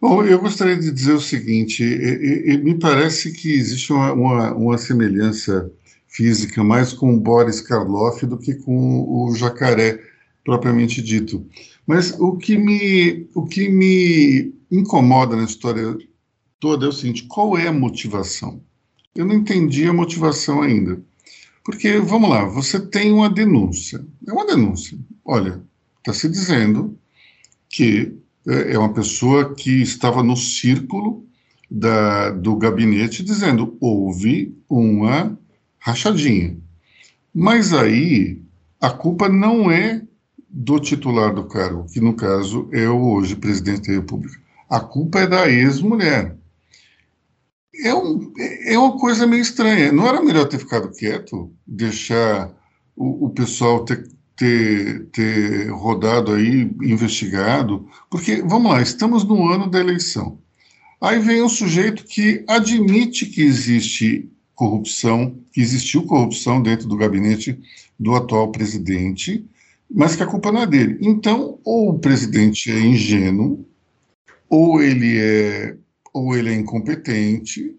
[0.00, 4.54] Bom, eu gostaria de dizer o seguinte: e, e, me parece que existe uma, uma,
[4.54, 5.70] uma, semelhança
[6.08, 10.00] física mais com o Boris Karloff do que com o jacaré
[10.42, 11.46] propriamente dito.
[11.86, 15.96] Mas o que me, o que me incomoda na história
[16.58, 18.62] toda é o seguinte: qual é a motivação?
[19.14, 21.00] Eu não entendi a motivação ainda.
[21.64, 24.04] Porque, vamos lá, você tem uma denúncia.
[24.26, 24.98] É uma denúncia.
[25.24, 25.60] Olha,
[25.98, 26.98] está se dizendo
[27.68, 31.24] que é, é uma pessoa que estava no círculo
[31.70, 35.38] da, do gabinete dizendo houve uma
[35.78, 36.56] rachadinha.
[37.32, 38.42] Mas aí
[38.80, 40.02] a culpa não é
[40.48, 44.40] do titular do cargo, que no caso é o hoje presidente da República.
[44.68, 46.36] A culpa é da ex-mulher.
[47.82, 49.92] É, um, é uma coisa meio estranha.
[49.92, 52.50] Não era melhor ter ficado quieto, deixar
[52.96, 54.08] o, o pessoal ter
[54.40, 60.38] ter, ter rodado aí, investigado, porque, vamos lá, estamos no ano da eleição.
[60.98, 67.60] Aí vem um sujeito que admite que existe corrupção, que existiu corrupção dentro do gabinete
[67.98, 69.44] do atual presidente,
[69.90, 70.96] mas que a culpa não é dele.
[71.02, 73.66] Então, ou o presidente é ingênuo,
[74.48, 75.76] ou ele é,
[76.12, 77.74] ou ele é incompetente,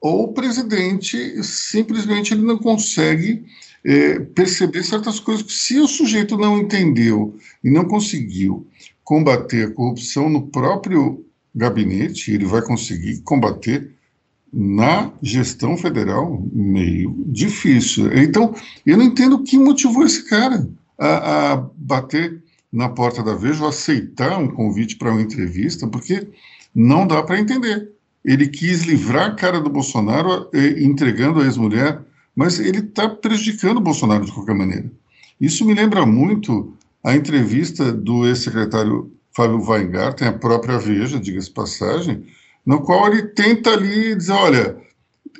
[0.00, 3.44] ou o presidente simplesmente ele não consegue
[3.84, 8.66] é, perceber certas coisas se o sujeito não entendeu e não conseguiu
[9.04, 13.90] combater a corrupção no próprio gabinete, ele vai conseguir combater
[14.52, 18.12] na gestão federal meio difícil.
[18.16, 23.34] Então, eu não entendo o que motivou esse cara a, a bater na porta da
[23.34, 26.26] Veja, aceitar um convite para uma entrevista, porque
[26.74, 27.90] não dá para entender.
[28.24, 32.02] Ele quis livrar a cara do Bolsonaro eh, entregando a ex-mulher
[32.34, 34.90] mas ele está prejudicando o Bolsonaro de qualquer maneira.
[35.40, 42.24] Isso me lembra muito a entrevista do ex-secretário Fábio Weingarten, a própria Veja, diga-se passagem,
[42.64, 44.76] no qual ele tenta ali dizer, olha,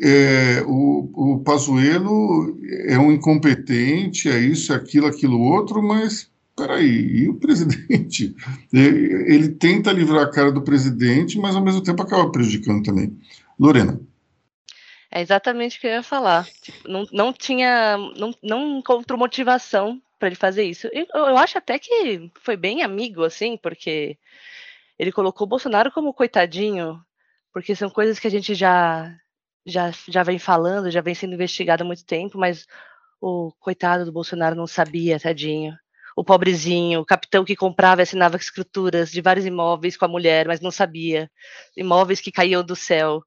[0.03, 7.23] é, o, o Pazuello é um incompetente, é isso, é aquilo, aquilo outro, mas peraí,
[7.23, 8.35] e o presidente?
[8.73, 13.19] Ele tenta livrar a cara do presidente, mas ao mesmo tempo acaba prejudicando também.
[13.59, 14.01] Lorena.
[15.11, 16.47] É exatamente o que eu ia falar.
[16.63, 17.99] Tipo, não, não tinha.
[18.17, 20.89] Não, não encontrou motivação para ele fazer isso.
[20.93, 24.17] Eu, eu acho até que foi bem amigo, assim, porque
[24.99, 26.99] ele colocou o Bolsonaro como coitadinho,
[27.53, 29.15] porque são coisas que a gente já,
[29.67, 32.67] já, já vem falando, já vem sendo investigado há muito tempo, mas
[33.21, 35.77] o coitado do Bolsonaro não sabia, tadinho.
[36.17, 40.47] O pobrezinho, o capitão que comprava e assinava escrituras de vários imóveis com a mulher,
[40.47, 41.31] mas não sabia.
[41.77, 43.23] Imóveis que caíam do céu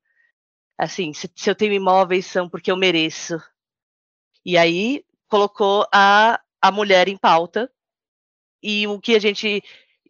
[0.78, 3.42] assim, se, se eu tenho imóveis são porque eu mereço.
[4.46, 7.72] E aí colocou a, a mulher em pauta
[8.62, 9.64] e o que a gente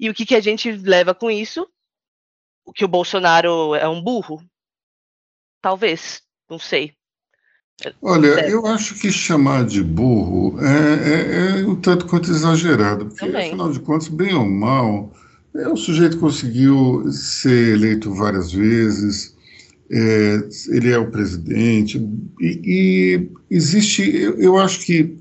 [0.00, 1.68] e, o que, que a gente leva com isso?
[2.64, 4.42] O que o Bolsonaro é um burro?
[5.60, 6.96] Talvez, não sei.
[8.00, 8.52] Olha, Deve.
[8.52, 13.48] eu acho que chamar de burro é, é, é um tanto quanto exagerado, porque Também.
[13.48, 15.12] afinal de contas, bem ou mal,
[15.54, 19.34] é, o sujeito conseguiu ser eleito várias vezes,
[19.90, 21.98] é, ele é o presidente,
[22.40, 25.16] e, e existe, eu, eu, acho que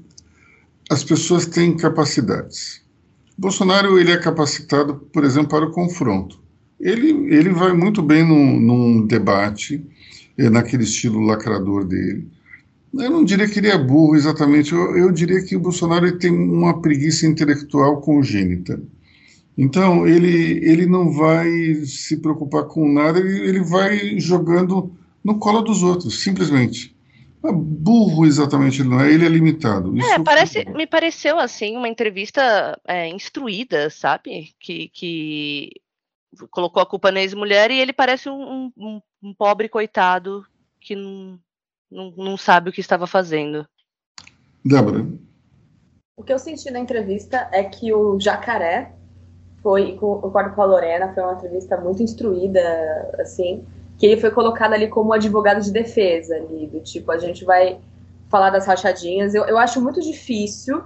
[0.90, 2.82] as pessoas têm capacidades.
[3.36, 6.42] Bolsonaro ele é capacitado, por exemplo, para o confronto.
[6.80, 9.84] Ele, ele vai muito bem num, num debate,
[10.38, 12.28] é, naquele estilo lacrador dele.
[12.94, 16.32] Eu não diria que ele é burro exatamente, eu, eu diria que o Bolsonaro tem
[16.32, 18.82] uma preguiça intelectual congênita.
[19.58, 21.48] Então, ele, ele não vai
[21.86, 26.94] se preocupar com nada, ele, ele vai jogando no colo dos outros, simplesmente.
[27.44, 29.96] É burro exatamente ele não é, ele é limitado.
[29.98, 34.54] Isso é, parece, me pareceu assim uma entrevista é, instruída, sabe?
[34.60, 35.70] Que, que
[36.50, 40.46] colocou a culpa na ex-mulher e ele parece um, um, um, pobre coitado
[40.80, 41.38] que não,
[41.94, 43.66] não, não sabe o que estava fazendo.
[44.66, 45.08] Débora.
[46.18, 48.94] O que eu senti na entrevista é que o jacaré
[49.62, 52.60] foi, concordo com a Lorena, foi uma entrevista muito instruída,
[53.20, 53.66] assim,
[53.98, 57.80] que ele foi colocado ali como advogado de defesa ali, do tipo, a gente vai
[58.30, 59.34] falar das rachadinhas.
[59.34, 60.84] Eu, eu acho muito difícil,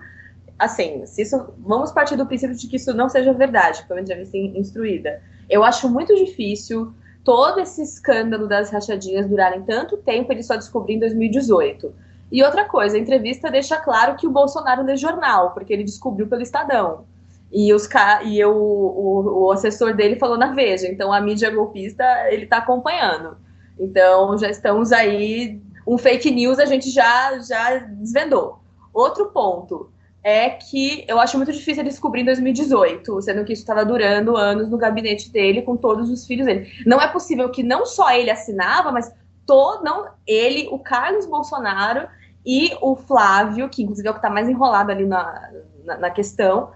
[0.59, 4.09] assim, se isso, vamos partir do princípio de que isso não seja verdade, pelo menos
[4.09, 5.21] já instruída.
[5.49, 6.93] Eu acho muito difícil
[7.27, 11.93] todo esse escândalo das rachadinhas durarem tanto tempo, ele só descobriu em 2018.
[12.31, 16.27] E outra coisa, a entrevista deixa claro que o Bolsonaro lê jornal, porque ele descobriu
[16.27, 17.03] pelo Estadão.
[17.51, 17.85] E, os
[18.23, 22.59] e eu, o, o assessor dele falou na Veja, então a mídia golpista ele está
[22.59, 23.35] acompanhando.
[23.77, 28.59] Então já estamos aí, um fake news a gente já, já desvendou.
[28.93, 29.91] Outro ponto,
[30.27, 34.35] é que eu acho muito difícil ele descobrir em 2018, sendo que isso estava durando
[34.35, 36.69] anos no gabinete dele com todos os filhos dele.
[36.85, 39.09] Não é possível que não só ele assinava, mas
[39.45, 42.09] todo, não, ele, o Carlos Bolsonaro
[42.45, 45.49] e o Flávio, que inclusive é o que está mais enrolado ali na,
[45.85, 46.71] na, na, questão,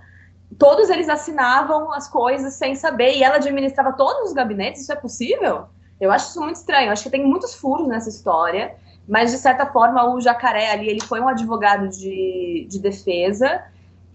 [0.57, 4.83] todos eles assinavam as coisas sem saber e ela administrava todos os gabinetes.
[4.83, 5.65] Isso é possível?
[5.99, 6.87] Eu acho isso muito estranho.
[6.87, 8.73] Eu acho que tem muitos furos nessa história
[9.11, 13.61] mas de certa forma o Jacaré ali ele foi um advogado de, de defesa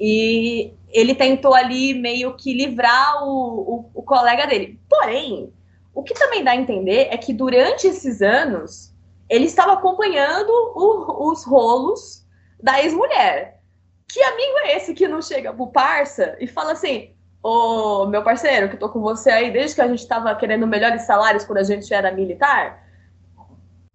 [0.01, 4.81] e ele tentou ali meio que livrar o, o, o, colega dele.
[4.89, 5.53] Porém,
[5.95, 8.91] o que também dá a entender é que durante esses anos
[9.29, 12.27] ele estava acompanhando o, os rolos
[12.63, 13.61] da ex-mulher.
[14.09, 17.11] Que amigo é esse que não chega pro parça e fala assim:
[17.43, 21.03] Ô meu parceiro, que tô com você aí desde que a gente estava querendo melhores
[21.03, 22.86] salários quando a gente era militar?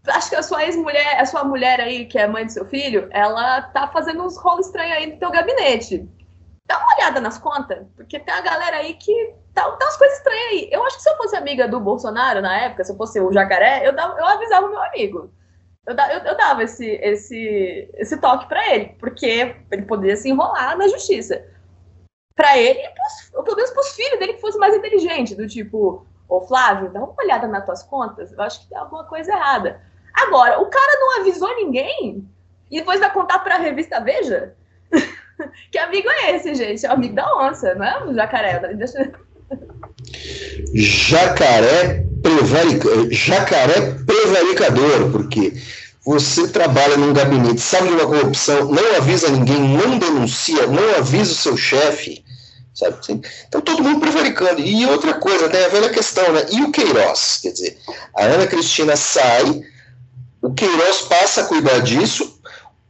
[0.07, 3.07] Acho que a sua ex-mulher, a sua mulher aí, que é mãe do seu filho,
[3.11, 6.09] ela tá fazendo uns rolos estranhos aí no teu gabinete.
[6.65, 10.17] Dá uma olhada nas contas, porque tem a galera aí que tá, tá umas coisas
[10.17, 10.69] estranhas aí.
[10.71, 13.31] Eu acho que se eu fosse amiga do Bolsonaro na época, se eu fosse o
[13.31, 15.31] jacaré, eu, dava, eu avisava o meu amigo.
[15.85, 20.77] Eu, eu, eu dava esse, esse, esse toque para ele, porque ele poderia se enrolar
[20.77, 21.43] na justiça.
[22.35, 22.79] Para ele,
[23.33, 27.03] ou pelo menos pros filhos dele que fosse mais inteligente, do tipo, ô Flávio, dá
[27.03, 29.81] uma olhada nas tuas contas, eu acho que tem alguma coisa errada.
[30.13, 32.27] Agora, o cara não avisou ninguém
[32.69, 34.53] e depois vai contar para a revista Veja?
[35.71, 36.85] que amigo é esse, gente?
[36.85, 38.59] É o amigo da onça, não é o jacaré?
[38.73, 39.11] Deixa...
[40.73, 43.13] Jacaré, prevaric...
[43.13, 45.53] jacaré prevaricador, porque
[46.05, 51.31] você trabalha num gabinete, sabe de uma corrupção, não avisa ninguém, não denuncia, não avisa
[51.31, 52.23] o seu chefe,
[52.73, 52.97] sabe?
[53.47, 54.61] Então todo mundo prevaricando.
[54.61, 56.45] E outra coisa, né, a velha questão, né?
[56.51, 57.39] E o Queiroz?
[57.43, 57.77] Quer dizer,
[58.15, 59.61] a Ana Cristina sai,
[60.41, 62.39] o Queiroz passa a cuidar disso,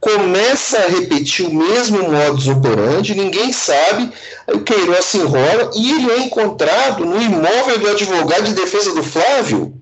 [0.00, 4.10] começa a repetir o mesmo modus operandi, ninguém sabe,
[4.48, 9.02] o Queiroz se enrola e ele é encontrado no imóvel do advogado de defesa do
[9.02, 9.80] Flávio,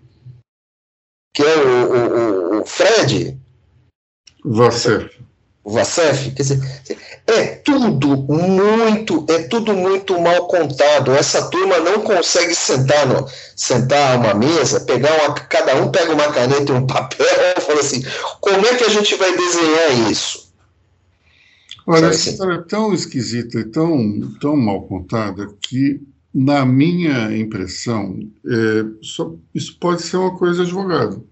[1.32, 3.38] que é o, o, o Fred.
[4.44, 5.08] Você.
[5.70, 6.60] Vassef, quer dizer,
[7.26, 11.12] é tudo muito, é tudo muito mal contado.
[11.12, 16.12] Essa turma não consegue sentar no, sentar a uma mesa, pegar uma, cada um pega
[16.12, 18.02] uma caneta e um papel e fala assim,
[18.40, 20.50] como é que a gente vai desenhar isso?
[21.86, 26.00] Olha, essa história é tão esquisita e tão, tão mal contada que,
[26.32, 31.29] na minha impressão, é, só, isso pode ser uma coisa de advogado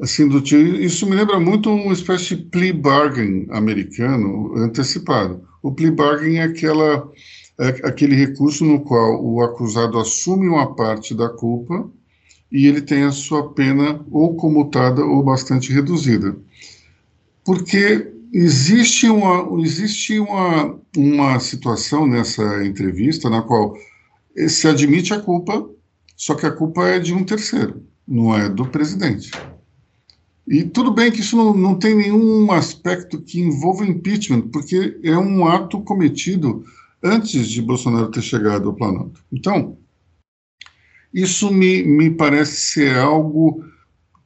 [0.00, 5.42] assim do tipo, isso me lembra muito uma espécie de plea bargain americano antecipado.
[5.62, 7.10] O plea bargain é aquela
[7.58, 11.90] é aquele recurso no qual o acusado assume uma parte da culpa
[12.50, 16.34] e ele tem a sua pena ou comutada ou bastante reduzida.
[17.44, 23.76] Porque existe uma existe uma, uma situação nessa entrevista na qual
[24.48, 25.68] se admite a culpa,
[26.16, 29.30] só que a culpa é de um terceiro, não é do presidente.
[30.46, 35.16] E tudo bem que isso não, não tem nenhum aspecto que envolva impeachment, porque é
[35.16, 36.64] um ato cometido
[37.02, 39.24] antes de Bolsonaro ter chegado ao Planalto.
[39.32, 39.76] Então,
[41.12, 43.64] isso me, me parece ser algo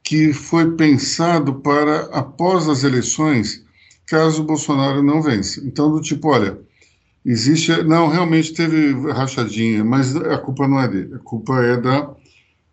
[0.03, 3.65] que foi pensado para após as eleições,
[4.05, 5.61] caso Bolsonaro não vença.
[5.65, 6.59] Então, do tipo, olha,
[7.25, 7.83] existe.
[7.83, 12.13] Não, realmente teve rachadinha, mas a culpa não é dele, a culpa é da,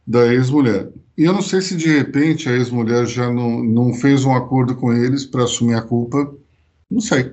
[0.07, 0.91] da ex-mulher.
[1.17, 4.75] E eu não sei se de repente a ex-mulher já não, não fez um acordo
[4.75, 6.35] com eles para assumir a culpa.
[6.91, 7.33] Não sei.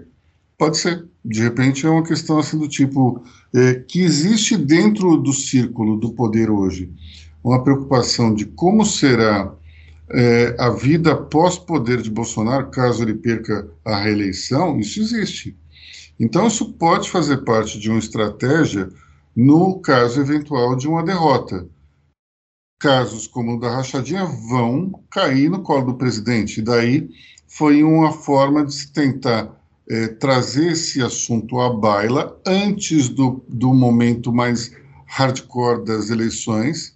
[0.58, 1.06] Pode ser.
[1.24, 3.24] De repente é uma questão assim do tipo
[3.54, 6.92] é, que existe dentro do círculo do poder hoje
[7.44, 9.54] uma preocupação de como será
[10.12, 15.56] é, a vida pós-poder de Bolsonaro, caso ele perca a reeleição, isso existe.
[16.20, 18.90] Então, isso pode fazer parte de uma estratégia
[19.36, 21.66] no caso eventual de uma derrota
[22.80, 26.62] casos como o da rachadinha vão cair no colo do presidente.
[26.62, 27.10] Daí
[27.48, 29.54] foi uma forma de se tentar
[29.90, 34.72] é, trazer esse assunto à baila antes do, do momento mais
[35.06, 36.96] hardcore das eleições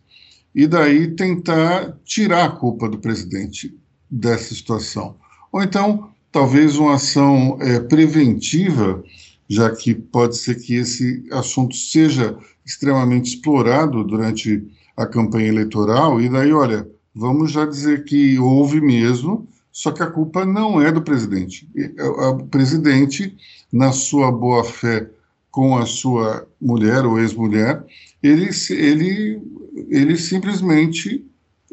[0.56, 3.76] e daí tentar tirar a culpa do presidente
[4.10, 5.16] dessa situação.
[5.52, 9.04] ou então talvez uma ação é, preventiva,
[9.48, 14.64] já que pode ser que esse assunto seja extremamente explorado durante
[14.96, 20.08] a campanha eleitoral, e daí, olha, vamos já dizer que houve mesmo, só que a
[20.08, 21.68] culpa não é do presidente.
[22.00, 23.36] O presidente,
[23.72, 25.10] na sua boa-fé
[25.50, 27.84] com a sua mulher ou ex-mulher,
[28.22, 29.42] ele, ele,
[29.90, 31.26] ele simplesmente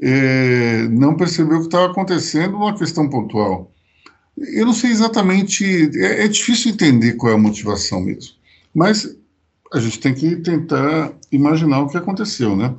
[0.02, 3.70] é, não percebeu o que estava acontecendo, uma questão pontual.
[4.36, 8.34] Eu não sei exatamente, é, é, difícil entender qual é a motivação mesmo,
[8.74, 9.16] mas
[9.72, 12.74] a gente tem que tentar imaginar o que aconteceu, né?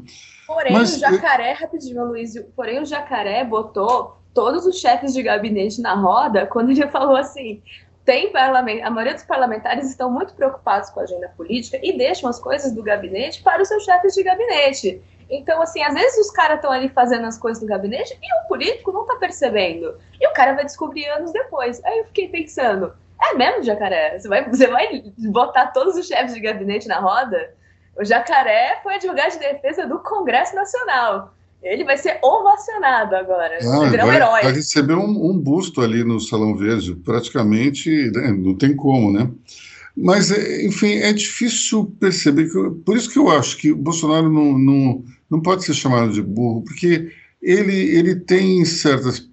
[0.53, 5.81] Porém, mas, o jacaré, rapidinho, Luiz, porém o jacaré botou todos os chefes de gabinete
[5.81, 7.61] na roda quando ele falou assim:
[8.03, 12.29] tem parlamento, a maioria dos parlamentares estão muito preocupados com a agenda política e deixam
[12.29, 15.01] as coisas do gabinete para os seus chefes de gabinete.
[15.29, 18.47] Então, assim, às vezes os caras estão ali fazendo as coisas do gabinete e o
[18.49, 19.97] político não está percebendo.
[20.19, 21.81] E o cara vai descobrir anos depois.
[21.85, 24.19] Aí eu fiquei pensando, é mesmo, Jacaré?
[24.19, 27.53] Você vai, você vai botar todos os chefes de gabinete na roda?
[27.97, 31.33] O Jacaré foi advogado de defesa do Congresso Nacional.
[31.61, 33.59] Ele vai ser ovacionado agora.
[33.61, 34.41] Ah, vai um herói.
[34.41, 36.95] Vai receber um, um, busto ali no Salão Verde.
[36.95, 39.29] Praticamente, né, não tem como, né?
[39.95, 42.49] Mas, é, enfim, é difícil perceber.
[42.49, 46.11] Que, por isso que eu acho que o Bolsonaro não, não, não pode ser chamado
[46.11, 47.11] de burro, porque
[47.41, 49.29] ele, ele tem certas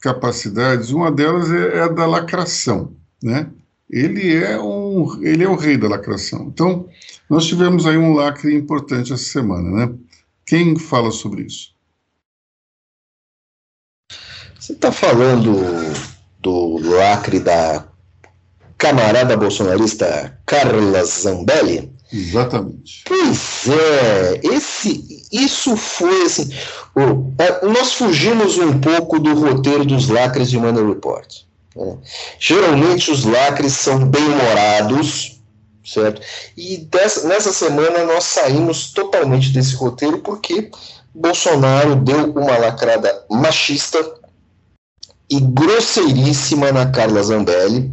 [0.00, 2.92] capacidades, uma delas é, é a da lacração,
[3.22, 3.48] né?
[3.90, 6.46] Ele é, um, ele é o rei da lacração.
[6.52, 6.88] Então,
[7.28, 9.94] nós tivemos aí um lacre importante essa semana, né?
[10.46, 11.74] Quem fala sobre isso?
[14.58, 15.54] Você está falando
[16.40, 17.86] do lacre da
[18.76, 21.92] camarada bolsonarista Carla Zambelli?
[22.12, 23.04] Exatamente.
[23.06, 26.50] Pois é, esse, isso foi assim.
[26.94, 31.42] O, é, nós fugimos um pouco do roteiro dos lacres de Money Report.
[31.76, 31.98] Né?
[32.38, 35.37] Geralmente os lacres são bem-humorados,
[35.92, 36.20] certo?
[36.56, 40.70] E dessa, nessa semana nós saímos totalmente desse roteiro porque
[41.14, 43.98] Bolsonaro deu uma lacrada machista
[45.30, 47.92] e grosseiríssima na Carla Zambelli.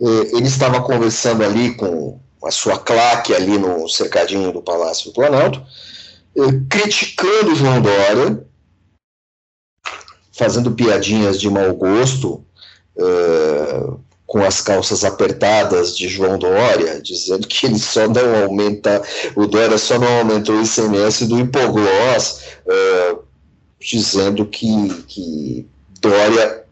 [0.00, 5.14] Eh, ele estava conversando ali com a sua claque ali no cercadinho do Palácio do
[5.14, 5.62] Planalto,
[6.36, 8.46] eh, criticando João Dória,
[10.32, 12.44] fazendo piadinhas de mau gosto
[12.98, 19.00] eh, com as calças apertadas de João Dória, dizendo que ele só não aumenta,
[19.36, 23.22] o Dória só não aumentou o ICMS do hipoglós, uh,
[23.80, 25.66] dizendo que, que
[26.00, 26.64] Dória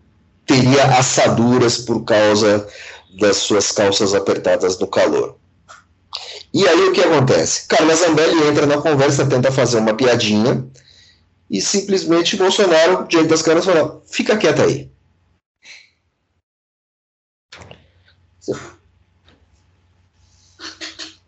[0.44, 2.66] teria assaduras por causa
[3.18, 5.36] das suas calças apertadas no calor.
[6.52, 7.66] E aí o que acontece?
[7.68, 10.64] Carla Zambelli entra na conversa, tenta fazer uma piadinha,
[11.50, 14.90] e simplesmente Bolsonaro, diante das câmeras, fala: fica quieto aí.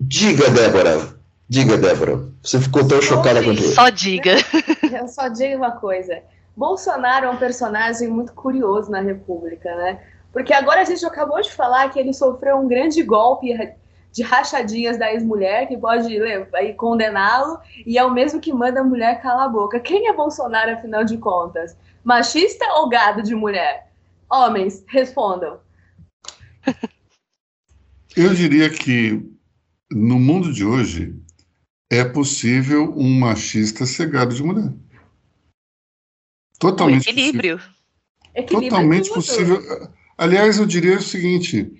[0.00, 1.16] Diga, Débora.
[1.48, 2.28] Diga, Débora.
[2.42, 3.70] Você ficou tão chocada quanto eu.
[3.70, 4.36] Só diga.
[4.92, 6.22] Eu só digo uma coisa.
[6.56, 10.00] Bolsonaro é um personagem muito curioso na República, né?
[10.32, 13.48] Porque agora a gente acabou de falar que ele sofreu um grande golpe
[14.12, 16.08] de rachadinhas da ex-mulher, que pode
[16.76, 19.80] condená-lo, e é o mesmo que manda a mulher calar a boca.
[19.80, 21.76] Quem é Bolsonaro, afinal de contas?
[22.02, 23.90] Machista ou gado de mulher?
[24.30, 25.58] Homens, respondam.
[28.16, 29.35] Eu diria que
[29.90, 31.14] no mundo de hoje
[31.90, 34.72] é possível um machista ser gado de mulher.
[36.58, 37.58] Totalmente o equilíbrio.
[37.58, 37.76] Possível.
[38.34, 39.88] equilíbrio Totalmente possível.
[40.18, 41.70] Aliás, eu diria o seguinte: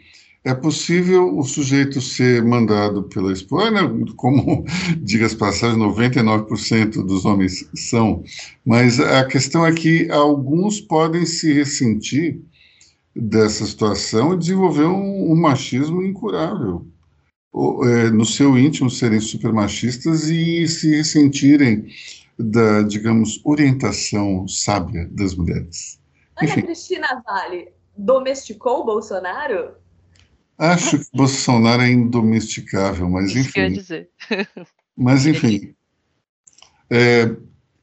[0.44, 3.80] é possível o sujeito ser mandado pela esposa, né,
[4.16, 4.64] como,
[5.02, 8.22] diga as passagens, 99% dos homens são,
[8.64, 12.40] mas a questão é que alguns podem se ressentir
[13.14, 16.86] dessa situação e desenvolver um, um machismo incurável.
[17.84, 21.86] É, no seu íntimo serem super machistas e se ressentirem
[22.38, 25.98] da, digamos, orientação sábia das mulheres.
[26.36, 26.62] Ana Enfim.
[26.62, 29.70] Cristina Vale domesticou o Bolsonaro?
[30.59, 33.72] Acho que Bolsonaro é indomesticável, mas Isso enfim.
[33.72, 34.11] dizer.
[34.94, 35.74] Mas enfim.
[36.90, 37.34] É,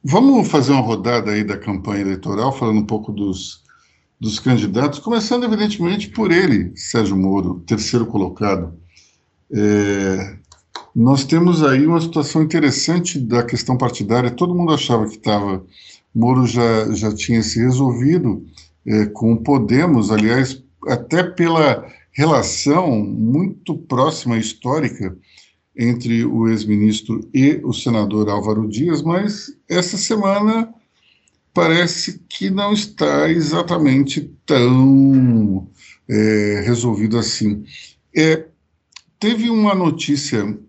[0.03, 3.63] vamos fazer uma rodada aí da campanha eleitoral, falando um pouco dos,
[4.19, 8.82] dos candidatos, começando evidentemente por ele, Sérgio Moro, terceiro colocado.
[9.54, 10.36] É,
[10.95, 14.32] nós temos aí uma situação interessante da questão partidária.
[14.32, 15.64] Todo mundo achava que estava
[16.14, 18.45] Moro já, já tinha se resolvido
[18.86, 25.18] é, com o Podemos, aliás, até pela relação muito próxima, histórica,
[25.76, 30.72] entre o ex-ministro e o senador Álvaro Dias, mas essa semana
[31.51, 35.68] parece que não está exatamente tão
[36.08, 37.64] é, resolvido assim.
[38.16, 38.45] É,
[39.24, 40.59] teve uma notícia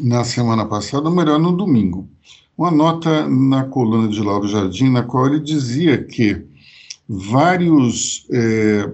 [0.00, 2.08] na semana passada, ou melhor, no domingo,
[2.56, 6.40] uma nota na coluna de Lauro Jardim, na qual ele dizia que
[7.08, 8.88] vários, é,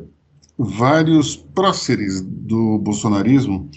[0.56, 3.68] vários próceres do bolsonarismo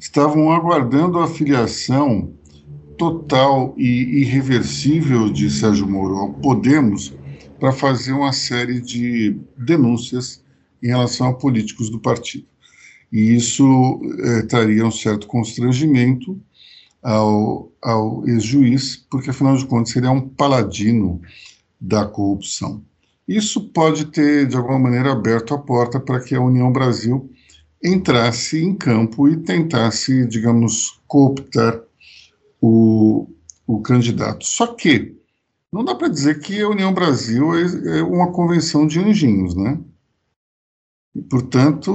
[0.00, 2.32] estavam aguardando a filiação
[2.98, 7.14] total e irreversível de Sérgio Moro ao Podemos
[7.60, 10.42] para fazer uma série de denúncias
[10.82, 12.53] em relação a políticos do partido.
[13.14, 16.36] E isso é, traria um certo constrangimento
[17.00, 21.20] ao, ao ex-juiz, porque afinal de contas ele é um paladino
[21.80, 22.82] da corrupção.
[23.28, 27.30] Isso pode ter, de alguma maneira, aberto a porta para que a União Brasil
[27.80, 31.80] entrasse em campo e tentasse, digamos, cooptar
[32.60, 33.28] o,
[33.64, 34.44] o candidato.
[34.44, 35.14] Só que
[35.72, 39.78] não dá para dizer que a União Brasil é, é uma convenção de anjinhos, né?
[41.14, 41.92] E, portanto,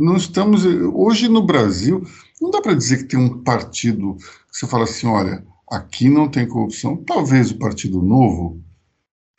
[0.00, 0.64] não estamos.
[0.64, 2.02] Hoje no Brasil,
[2.40, 6.28] não dá para dizer que tem um partido que você fala assim: olha, aqui não
[6.28, 6.96] tem corrupção.
[6.96, 8.60] Talvez o Partido Novo,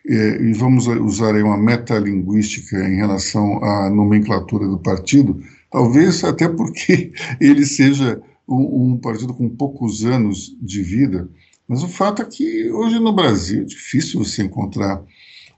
[0.08, 6.48] é, e vamos usar aí uma metalinguística em relação à nomenclatura do partido, talvez até
[6.48, 11.30] porque ele seja um, um partido com poucos anos de vida,
[11.68, 15.04] mas o fato é que hoje no Brasil é difícil você encontrar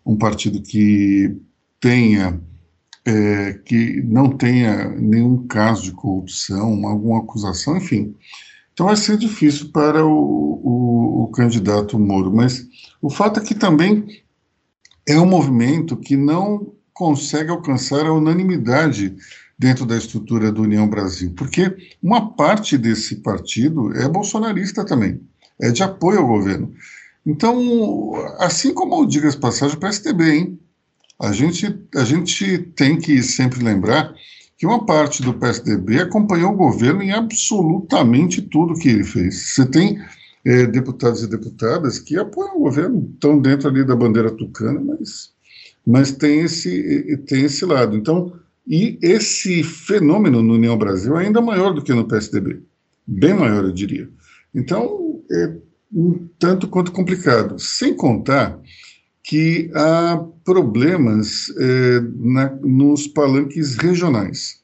[0.05, 1.35] um partido que
[1.79, 2.39] tenha
[3.05, 8.15] é, que não tenha nenhum caso de corrupção, alguma acusação, enfim.
[8.73, 12.65] Então vai ser difícil para o, o, o, candidato Moro, mas
[13.01, 14.23] o fato é que também
[15.07, 19.15] é um movimento que não consegue alcançar a unanimidade
[19.59, 25.21] dentro da estrutura do União Brasil, porque uma parte desse partido é bolsonarista também,
[25.61, 26.73] é de apoio ao governo.
[27.25, 30.59] Então, assim como diga-se passagem, o PSDB, hein?
[31.23, 34.13] A gente, a gente tem que sempre lembrar
[34.57, 39.53] que uma parte do PSDB acompanhou o governo em absolutamente tudo que ele fez.
[39.53, 40.01] Você tem
[40.43, 45.31] é, deputados e deputadas que apoiam o governo, estão dentro ali da bandeira tucana, mas,
[45.87, 47.95] mas tem, esse, tem esse lado.
[47.95, 48.33] Então,
[48.67, 52.61] e esse fenômeno no União Brasil é ainda maior do que no PSDB,
[53.07, 54.09] bem maior, eu diria.
[54.53, 55.53] Então, é
[55.89, 57.57] um tanto quanto complicado.
[57.59, 58.59] Sem contar
[59.23, 64.61] que há problemas é, na, nos palanques regionais.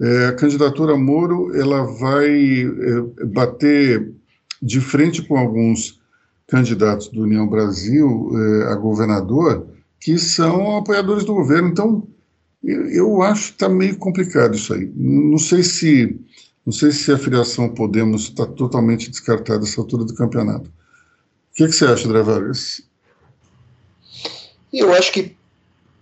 [0.00, 4.12] É, a candidatura Moro ela vai é, bater
[4.60, 6.00] de frente com alguns
[6.48, 9.68] candidatos do União Brasil é, a governador
[10.00, 11.68] que são apoiadores do governo.
[11.68, 12.06] Então,
[12.62, 14.90] eu, eu acho que está meio complicado isso aí.
[14.96, 16.18] Não sei se
[16.66, 20.68] não sei se a filiação Podemos está totalmente descartada nessa altura do campeonato.
[20.68, 22.82] O que, que você acha, André Vargas?
[24.78, 25.36] Eu acho que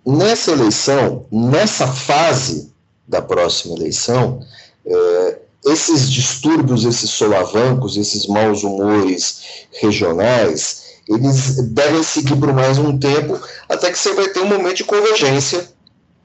[0.07, 2.73] nessa eleição, nessa fase
[3.07, 4.41] da próxima eleição,
[4.87, 12.99] é, esses distúrbios, esses solavancos, esses maus humores regionais, eles devem seguir por mais um
[12.99, 15.69] tempo, até que você vai ter um momento de convergência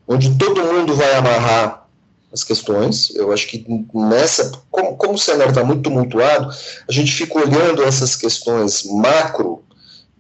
[0.07, 1.87] onde todo mundo vai amarrar
[2.31, 3.13] as questões.
[3.15, 6.49] Eu acho que nessa, como, como o cenário está muito tumultuado,
[6.87, 9.63] a gente fica olhando essas questões macro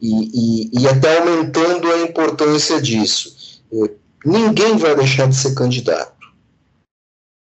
[0.01, 3.61] e, e, e até aumentando a importância disso.
[3.71, 3.91] É,
[4.25, 6.13] ninguém vai deixar de ser candidato.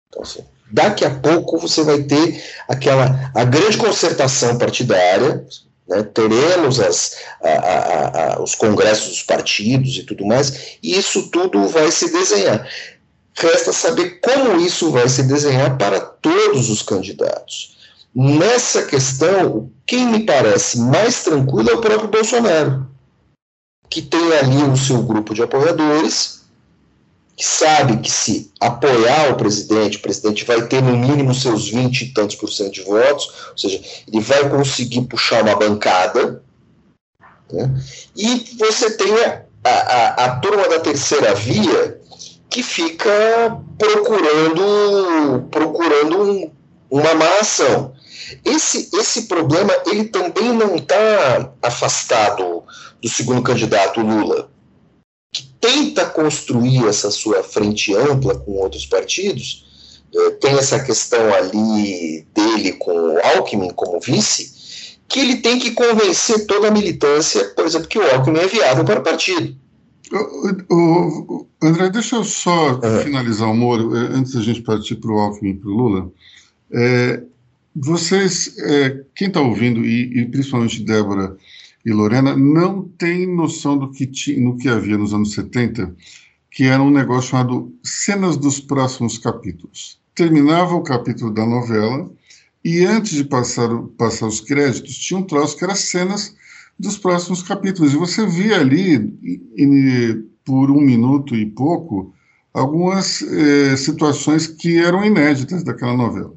[0.09, 5.45] Então, assim, daqui a pouco você vai ter aquela a grande concertação partidária,
[5.87, 11.29] né, teremos as, a, a, a, os congressos dos partidos e tudo mais, e isso
[11.29, 12.67] tudo vai se desenhar.
[13.33, 17.80] Resta saber como isso vai se desenhar para todos os candidatos.
[18.13, 22.87] Nessa questão, quem me parece mais tranquilo é o próprio Bolsonaro,
[23.89, 26.41] que tem ali o seu grupo de apoiadores
[27.41, 32.01] que sabe que se apoiar o presidente, o presidente vai ter no mínimo seus 20
[32.01, 36.43] e tantos por cento de votos, ou seja, ele vai conseguir puxar uma bancada,
[37.51, 37.81] né?
[38.15, 41.99] e você tem a, a, a turma da terceira via
[42.47, 46.51] que fica procurando procurando um,
[46.91, 47.91] uma má ação.
[48.43, 52.63] Esse, esse problema ele também não está afastado
[53.01, 54.49] do segundo candidato Lula
[55.33, 59.65] que tenta construir essa sua frente ampla com outros partidos,
[60.13, 65.71] eh, tem essa questão ali dele com o Alckmin como vice, que ele tem que
[65.71, 69.55] convencer toda a militância, por exemplo, que o Alckmin é viável para o partido.
[70.11, 73.03] O, o, André, deixa eu só é.
[73.03, 76.11] finalizar o Moro, eh, antes da gente partir para o Alckmin e para o Lula.
[76.73, 77.23] É,
[77.75, 81.37] vocês, é, quem está ouvindo, e, e, principalmente Débora,
[81.85, 85.95] e Lorena não têm noção do que, tinha, no que havia nos anos 70,
[86.49, 89.99] que era um negócio chamado Cenas dos Próximos Capítulos.
[90.13, 92.11] Terminava o capítulo da novela
[92.63, 96.35] e antes de passar, passar os créditos, tinha um troço que era cenas
[96.77, 97.93] dos próximos capítulos.
[97.93, 102.13] E você via ali, e, por um minuto e pouco,
[102.53, 106.35] algumas eh, situações que eram inéditas daquela novela.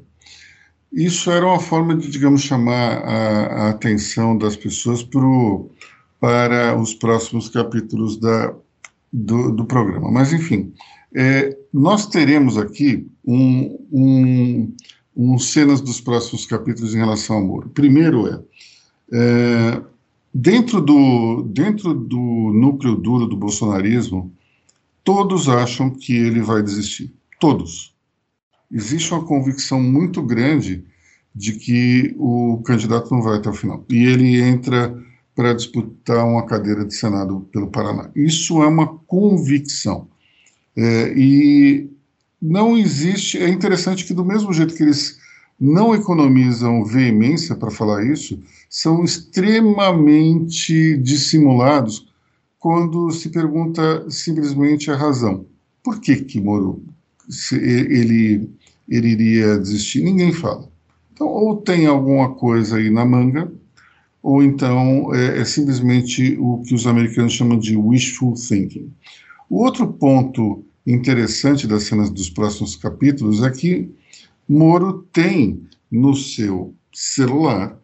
[0.95, 5.69] Isso era uma forma de, digamos, chamar a, a atenção das pessoas pro,
[6.21, 8.55] para os próximos capítulos da,
[9.11, 10.09] do, do programa.
[10.09, 10.71] Mas, enfim,
[11.13, 14.73] é, nós teremos aqui um, um,
[15.17, 17.69] um, cenas dos próximos capítulos em relação ao Moro.
[17.71, 18.39] Primeiro é,
[19.11, 19.81] é
[20.33, 24.31] dentro, do, dentro do núcleo duro do bolsonarismo,
[25.03, 27.13] todos acham que ele vai desistir.
[27.37, 27.94] Todos
[28.71, 30.83] existe uma convicção muito grande
[31.33, 33.83] de que o candidato não vai até o final.
[33.89, 34.97] E ele entra
[35.35, 38.09] para disputar uma cadeira de Senado pelo Paraná.
[38.15, 40.07] Isso é uma convicção.
[40.75, 41.89] É, e
[42.41, 43.37] não existe.
[43.37, 45.19] É interessante que, do mesmo jeito que eles
[45.59, 48.39] não economizam veemência para falar isso,
[48.69, 52.07] são extremamente dissimulados
[52.59, 55.45] quando se pergunta simplesmente a razão.
[55.83, 56.83] Por que que Moro
[57.51, 58.49] ele,
[58.87, 60.01] ele iria desistir?
[60.01, 60.69] Ninguém fala.
[61.13, 63.51] Então, ou tem alguma coisa aí na manga,
[64.21, 68.91] ou então é, é simplesmente o que os americanos chamam de wishful thinking.
[69.49, 73.89] O outro ponto interessante das cenas dos próximos capítulos é que
[74.47, 75.61] Moro tem
[75.91, 77.79] no seu celular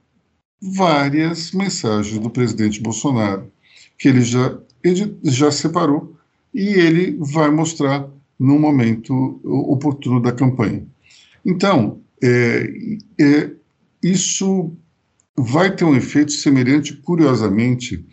[0.61, 3.51] várias mensagens do presidente Bolsonaro
[3.97, 6.15] que ele já, ele já separou
[6.53, 8.07] e ele vai mostrar
[8.41, 10.83] no momento oportuno da campanha.
[11.45, 13.51] Então, é, é,
[14.01, 14.71] isso
[15.37, 18.03] vai ter um efeito semelhante, curiosamente,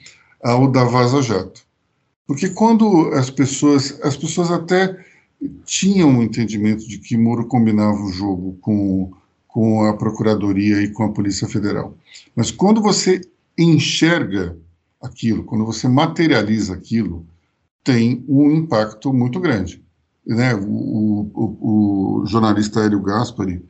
[0.42, 1.62] ao da Vaza Jato.
[2.26, 5.02] Porque quando as pessoas, as pessoas até
[5.64, 9.10] tinham um entendimento de que Moro combinava o jogo com,
[9.46, 11.96] com a Procuradoria e com a Polícia Federal.
[12.36, 13.22] Mas quando você
[13.56, 14.58] enxerga
[15.00, 17.24] aquilo, quando você materializa aquilo,
[17.82, 19.87] tem um impacto muito grande
[20.28, 23.64] né, o, o, o, jornalista Hélio Gaspari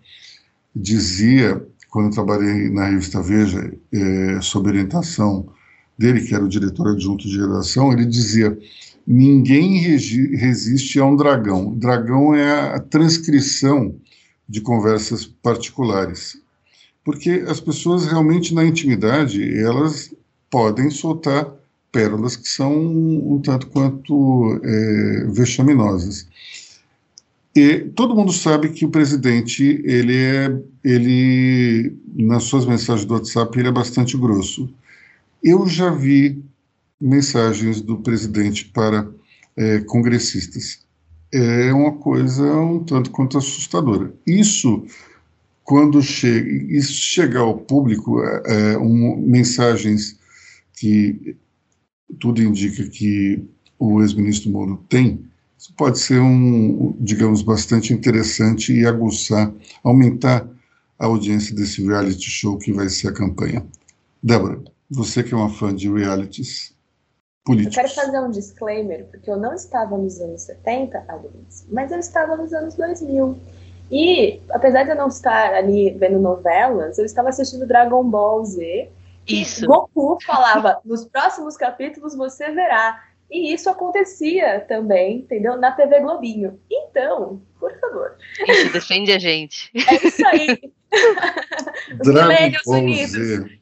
[0.75, 5.49] dizia, quando trabalhei na revista Veja, é, sob orientação
[5.97, 8.59] dele, que era o diretor adjunto de redação, ele dizia:
[9.07, 11.73] ninguém resiste a um dragão.
[11.77, 13.95] Dragão é a transcrição
[14.49, 16.37] de conversas particulares.
[17.05, 20.13] Porque as pessoas realmente na intimidade, elas
[20.51, 21.58] podem soltar
[21.93, 26.27] pérolas que são um tanto quanto é, vexaminosas.
[27.55, 33.59] E todo mundo sabe que o presidente, ele é, ele, nas suas mensagens do WhatsApp,
[33.59, 34.73] ele é bastante grosso.
[35.43, 36.43] Eu já vi
[37.01, 39.09] mensagens do presidente para
[39.57, 40.87] é, congressistas.
[41.33, 44.15] É uma coisa um tanto quanto assustadora.
[44.27, 44.85] Isso,
[45.65, 50.17] quando chega, isso chegar ao público, é, é um, mensagens
[50.75, 51.37] que
[52.19, 53.45] tudo indica que
[53.79, 55.25] o ex-ministro Moro tem,
[55.59, 59.53] isso pode ser um, digamos, bastante interessante e aguçar,
[59.83, 60.49] aumentar
[60.99, 63.65] a audiência desse reality show que vai ser a campanha.
[64.23, 66.75] Débora, você que é uma fã de realities
[67.45, 67.77] políticos.
[67.77, 71.99] Eu quero fazer um disclaimer, porque eu não estava nos anos 70, aliás, mas eu
[71.99, 73.37] estava nos anos 2000.
[73.91, 78.91] E, apesar de eu não estar ali vendo novelas, eu estava assistindo Dragon Ball Z
[79.29, 79.67] isso.
[79.67, 83.05] Goku falava: nos próximos capítulos você verá.
[83.31, 85.59] E isso acontecia também, entendeu?
[85.59, 86.59] Na TV Globinho.
[86.71, 88.17] Então, por favor.
[88.49, 89.71] Isso, defende a gente.
[89.75, 90.59] É isso aí.
[92.03, 93.59] Dragon Ball Z.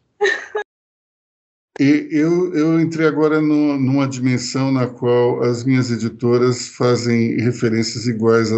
[1.78, 8.06] E eu, eu entrei agora no, numa dimensão na qual as minhas editoras fazem referências
[8.06, 8.50] iguais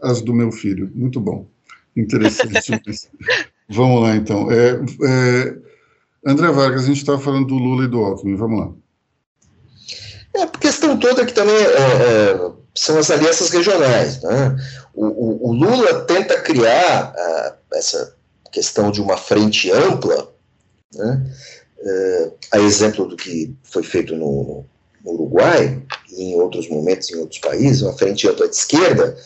[0.00, 0.90] às do meu filho.
[0.94, 1.46] Muito bom.
[1.94, 2.72] Interessante.
[3.68, 4.50] Vamos lá, então.
[4.50, 5.58] É, é,
[6.26, 8.72] André Vargas, a gente estava falando do Lula e do Alckmin, vamos lá.
[10.34, 14.20] É, a questão toda que também é, é, são as alianças regionais.
[14.22, 14.56] Né?
[14.92, 18.16] O, o, o, Lula tenta criar uh, essa
[18.50, 20.28] questão de uma frente ampla,
[20.94, 21.32] né?
[21.78, 24.64] uh, a exemplo do que foi feito no,
[25.04, 29.16] no, Uruguai e em outros momentos em outros países, uma frente ampla de esquerda,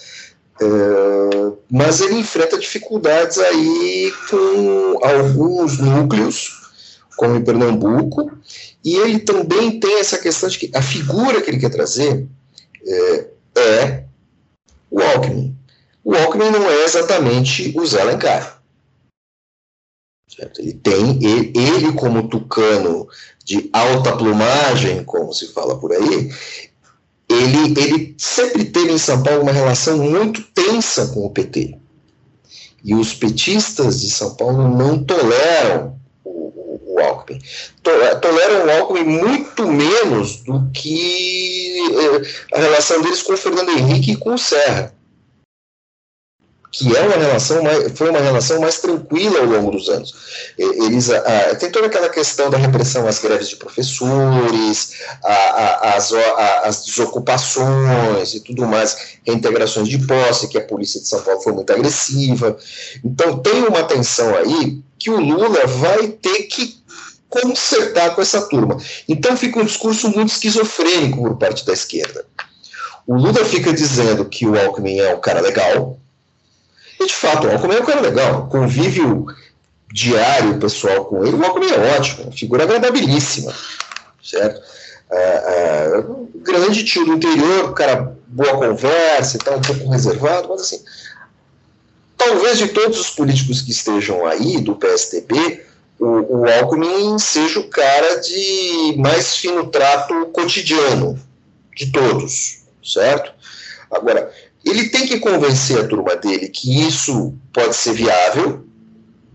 [0.60, 6.59] uh, mas ele enfrenta dificuldades aí com alguns núcleos
[7.20, 8.32] como em Pernambuco,
[8.82, 12.26] e ele também tem essa questão de que a figura que ele quer trazer
[12.82, 13.26] é,
[13.58, 14.04] é
[14.90, 15.54] o Alckmin.
[16.02, 18.62] O Alckmin não é exatamente o Zé Alencar.
[20.34, 20.62] Certo?
[20.62, 23.06] Ele tem, ele, ele, como tucano
[23.44, 26.32] de alta plumagem, como se fala por aí,
[27.28, 31.76] ele, ele sempre teve em São Paulo uma relação muito tensa com o PT.
[32.82, 35.99] E os petistas de São Paulo não toleram
[38.20, 44.12] Toleram o Alckmin muito menos do que eh, a relação deles com o Fernando Henrique
[44.12, 44.92] e com o Serra
[46.72, 50.14] que é uma relação mais, foi uma relação mais tranquila ao longo dos anos.
[50.56, 56.12] Eles, a, tem toda aquela questão da repressão às greves de professores, a, a, as,
[56.62, 61.52] as desocupações e tudo mais, reintegrações de posse, que a polícia de São Paulo foi
[61.52, 62.56] muito agressiva.
[63.04, 66.79] Então tem uma tensão aí que o Lula vai ter que
[67.30, 68.76] consertar com essa turma.
[69.08, 72.26] Então fica um discurso muito esquizofrênico por parte da esquerda.
[73.06, 75.98] O Lula fica dizendo que o Alckmin é um cara legal,
[76.98, 79.26] e de fato, o Alckmin é um cara legal, convívio
[79.92, 83.54] diário pessoal com ele, o Alckmin é ótimo, figura agradabilíssima,
[84.22, 84.60] certo?
[85.10, 86.04] É, é,
[86.36, 90.80] grande tio do interior, cara, boa conversa tal, um pouco reservado, mas assim,
[92.16, 95.64] talvez de todos os políticos que estejam aí, do PSDB,
[96.00, 101.20] o, o Alckmin seja o cara de mais fino trato cotidiano
[101.76, 103.32] de todos, certo?
[103.90, 104.32] Agora,
[104.64, 108.64] ele tem que convencer a turma dele que isso pode ser viável,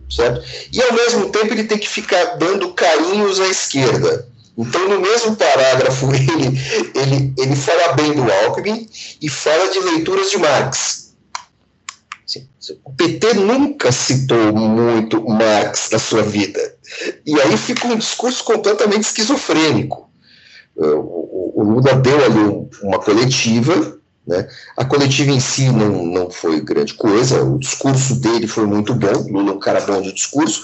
[0.10, 0.44] certo?
[0.74, 4.28] E ao mesmo tempo ele tem que ficar dando carinhos à esquerda.
[4.58, 6.58] Então, no mesmo parágrafo, ele,
[6.96, 8.90] ele, ele fala bem do Alckmin
[9.22, 11.05] e fala de leituras de Marx.
[12.84, 16.60] O PT nunca citou muito Marx na sua vida.
[17.26, 20.10] E aí fica um discurso completamente esquizofrênico.
[20.76, 23.96] O, o, Lula deu ali uma coletiva
[24.28, 24.48] né?
[24.76, 29.12] A coletiva em si não, não foi grande coisa, o discurso dele foi muito bom,
[29.30, 30.64] Lula é um cara bom de discurso,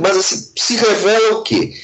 [0.00, 1.74] mas assim, se revela o quê?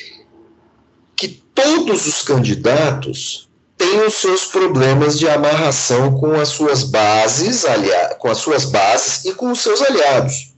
[1.16, 3.49] Que todos os candidatos
[3.80, 9.24] têm os seus problemas de amarração com as suas bases, alia, com as suas bases
[9.24, 10.54] e com os seus aliados.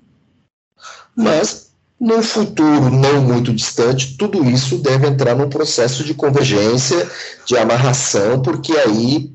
[1.15, 1.71] Mas
[2.01, 7.09] num futuro não muito distante, tudo isso deve entrar num processo de convergência,
[7.47, 9.33] de amarração, porque aí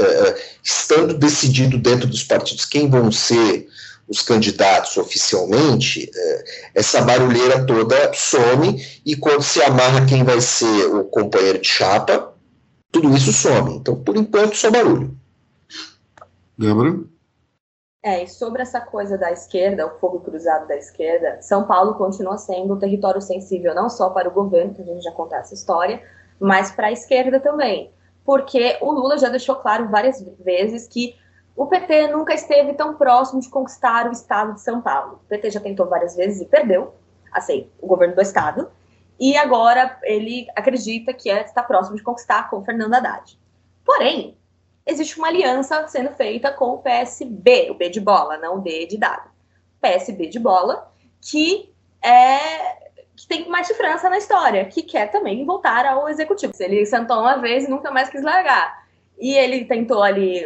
[0.00, 3.68] uh, estando decidido dentro dos partidos quem vão ser
[4.08, 6.44] os candidatos oficialmente, uh,
[6.74, 12.34] essa barulheira toda some e quando se amarra quem vai ser o companheiro de chapa,
[12.90, 13.76] tudo isso some.
[13.76, 15.16] Então, por enquanto, só barulho.
[16.58, 17.00] Débora?
[18.02, 22.38] É, e sobre essa coisa da esquerda, o fogo cruzado da esquerda, São Paulo continua
[22.38, 25.54] sendo um território sensível não só para o governo, que a gente já contou essa
[25.54, 26.02] história,
[26.38, 27.92] mas para a esquerda também
[28.26, 31.14] porque o Lula já deixou claro várias vezes que
[31.54, 35.20] o PT nunca esteve tão próximo de conquistar o estado de São Paulo.
[35.24, 36.92] O PT já tentou várias vezes e perdeu,
[37.32, 38.68] assim, o governo do estado,
[39.18, 43.38] e agora ele acredita que está próximo de conquistar com Fernando Haddad.
[43.84, 44.36] Porém,
[44.84, 48.86] existe uma aliança sendo feita com o PSB, o B de bola, não o D
[48.86, 49.30] de dado.
[49.80, 50.90] PSB de bola,
[51.20, 52.86] que é
[53.16, 56.52] que tem mais de França na história, que quer também voltar ao executivo.
[56.60, 58.84] Ele sentou uma vez e nunca mais quis largar.
[59.18, 60.44] E ele tentou ali,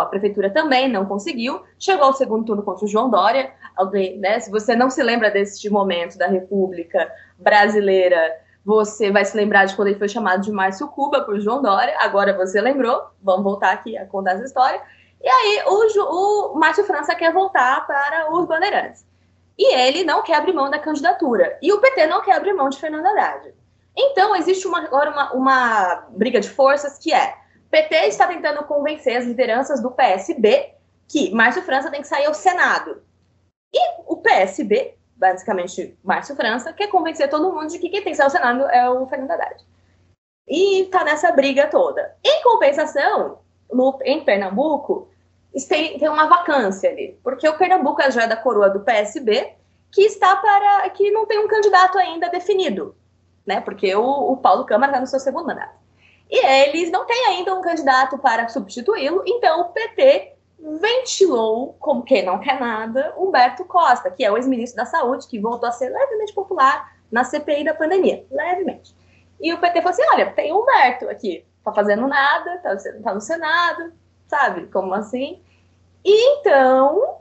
[0.00, 1.62] a prefeitura também não conseguiu.
[1.78, 3.54] Chegou ao segundo turno contra o João Dória.
[3.80, 9.34] Alguém, né, se você não se lembra deste momento da República Brasileira, você vai se
[9.34, 11.96] lembrar de quando ele foi chamado de Márcio Cuba por João Dória.
[11.98, 13.02] Agora você lembrou.
[13.22, 14.82] Vamos voltar aqui a contar essa história.
[15.22, 19.06] E aí o, o Márcio França quer voltar para os Bandeirantes.
[19.58, 21.58] E ele não quer abrir mão da candidatura.
[21.62, 23.54] E o PT não quer abrir mão de Fernando Haddad.
[23.96, 27.34] Então, existe uma, agora uma, uma briga de forças que é:
[27.70, 30.74] PT está tentando convencer as lideranças do PSB
[31.08, 33.02] que Márcio França tem que sair ao Senado.
[33.72, 38.16] E o PSB, basicamente Márcio França, quer convencer todo mundo de que quem tem que
[38.16, 39.64] sair ao Senado é o Fernando Haddad.
[40.48, 42.16] E tá nessa briga toda.
[42.24, 43.38] Em compensação,
[43.72, 45.08] no, em Pernambuco,
[45.68, 49.54] tem, tem uma vacância ali, porque o Pernambuco já é da coroa do PSB,
[49.92, 52.94] que está para que não tem um candidato ainda definido,
[53.44, 53.60] né?
[53.60, 55.78] Porque o, o Paulo Câmara está no seu segundo mandato.
[56.30, 60.34] E eles não têm ainda um candidato para substituí-lo, então o PT
[60.80, 65.38] ventilou, como quem não quer nada, Humberto Costa, que é o ex-ministro da Saúde, que
[65.38, 68.94] voltou a ser levemente popular na CPI da pandemia, levemente.
[69.40, 73.14] E o PT falou assim: olha, tem o Humberto aqui, tá fazendo nada, tá, tá
[73.14, 73.92] no Senado,
[74.28, 74.66] sabe?
[74.66, 75.42] Como assim?
[76.04, 77.20] E então,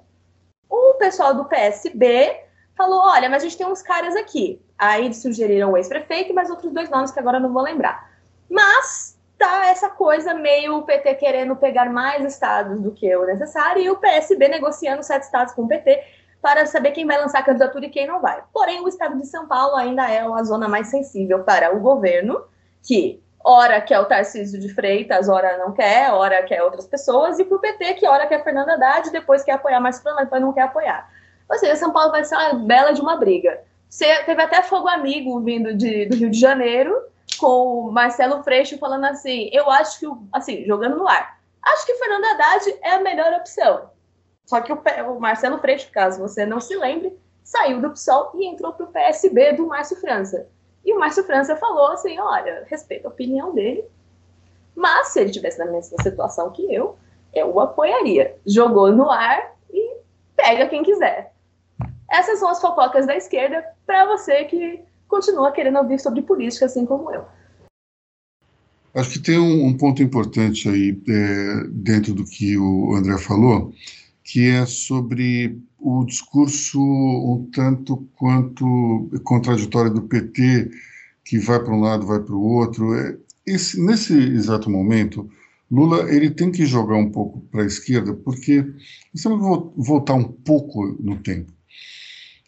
[0.69, 2.43] o pessoal do PSB
[2.75, 4.61] falou: olha, mas a gente tem uns caras aqui.
[4.77, 8.09] Aí sugeriram o ex-prefeito mais outros dois nomes que agora não vou lembrar.
[8.49, 13.81] Mas tá essa coisa meio o PT querendo pegar mais estados do que o necessário
[13.81, 16.03] e o PSB negociando sete estados com o PT.
[16.41, 18.41] para saber quem vai lançar a candidatura e quem não vai.
[18.53, 22.41] Porém, o estado de São Paulo ainda é a zona mais sensível para o governo,
[22.81, 27.43] que ora quer o Tarcísio de Freitas, ora não quer, ora quer outras pessoas, e
[27.43, 30.53] para o PT, que ora quer Fernando Haddad, depois quer apoiar mais mas depois não
[30.53, 31.09] quer apoiar.
[31.49, 33.59] Ou seja, São Paulo vai ser uma bela de uma briga.
[33.89, 36.95] Você teve até fogo amigo vindo de, do Rio de Janeiro,
[37.37, 41.95] com o Marcelo Freixo falando assim, eu acho que, assim, jogando no ar, acho que
[41.95, 43.89] Fernando Haddad é a melhor opção.
[44.45, 48.45] Só que o, o Marcelo Freixo, caso você não se lembre, saiu do PSOL e
[48.45, 50.47] entrou para o PSB do Márcio França.
[50.83, 53.85] E o Márcio França falou assim, olha, respeito a opinião dele,
[54.75, 56.97] mas se ele tivesse na mesma situação que eu,
[57.33, 58.37] eu o apoiaria.
[58.45, 59.97] Jogou no ar e
[60.35, 61.33] pega quem quiser.
[62.09, 66.85] Essas são as fofocas da esquerda para você que continua querendo ouvir sobre política, assim
[66.85, 67.25] como eu.
[68.93, 73.73] Acho que tem um, um ponto importante aí é, dentro do que o André falou,
[74.23, 80.71] que é sobre o discurso um tanto quanto contraditório do PT,
[81.23, 82.95] que vai para um lado, vai para o outro.
[82.95, 85.29] É, esse, nesse exato momento,
[85.71, 88.61] Lula ele tem que jogar um pouco para a esquerda, porque
[89.13, 91.51] nós temos voltar um pouco no tempo.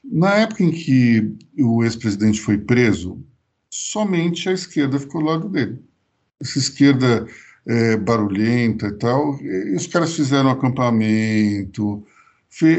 [0.03, 3.23] Na época em que o ex-presidente foi preso,
[3.69, 5.79] somente a esquerda ficou ao lado dele.
[6.39, 7.27] Essa esquerda
[7.67, 12.03] é, barulhenta e tal, e os caras fizeram acampamento,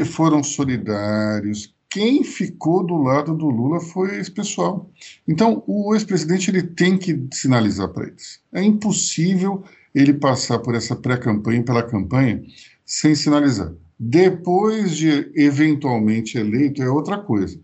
[0.05, 1.73] foram solidários.
[1.89, 4.91] Quem ficou do lado do Lula foi esse pessoal.
[5.27, 8.41] Então, o ex-presidente ele tem que sinalizar para eles.
[8.51, 9.63] É impossível
[9.93, 12.43] ele passar por essa pré-campanha, pela campanha,
[12.85, 13.71] sem sinalizar.
[14.05, 17.57] Depois de eventualmente eleito é outra coisa.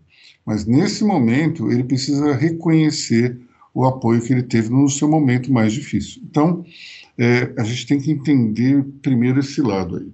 [0.44, 3.38] Mas nesse momento ele precisa reconhecer
[3.74, 6.22] o apoio que ele teve no seu momento mais difícil.
[6.24, 6.64] Então,
[7.18, 10.10] é, a gente tem que entender primeiro esse lado aí.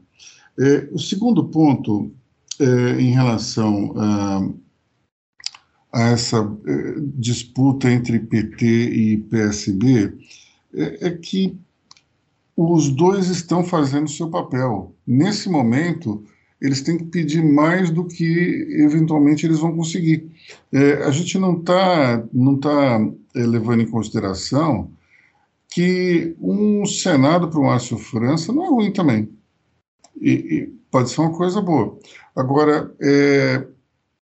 [0.59, 2.11] É, o segundo ponto,
[2.59, 4.51] é, em relação a,
[5.93, 10.13] a essa é, disputa entre PT e PSB,
[10.75, 11.57] é, é que
[12.57, 14.95] os dois estão fazendo seu papel.
[15.07, 16.25] Nesse momento,
[16.61, 20.31] eles têm que pedir mais do que eventualmente eles vão conseguir.
[20.73, 22.99] É, a gente não está não tá,
[23.35, 24.91] é, levando em consideração
[25.69, 29.29] que um Senado para o Márcio França não é ruim também.
[30.19, 31.99] E, e pode ser uma coisa boa.
[32.35, 33.67] Agora, é,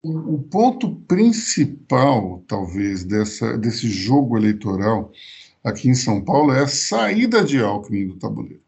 [0.02, 5.12] o, o ponto principal, talvez, dessa, desse jogo eleitoral
[5.64, 8.62] aqui em São Paulo é a saída de Alckmin do tabuleiro.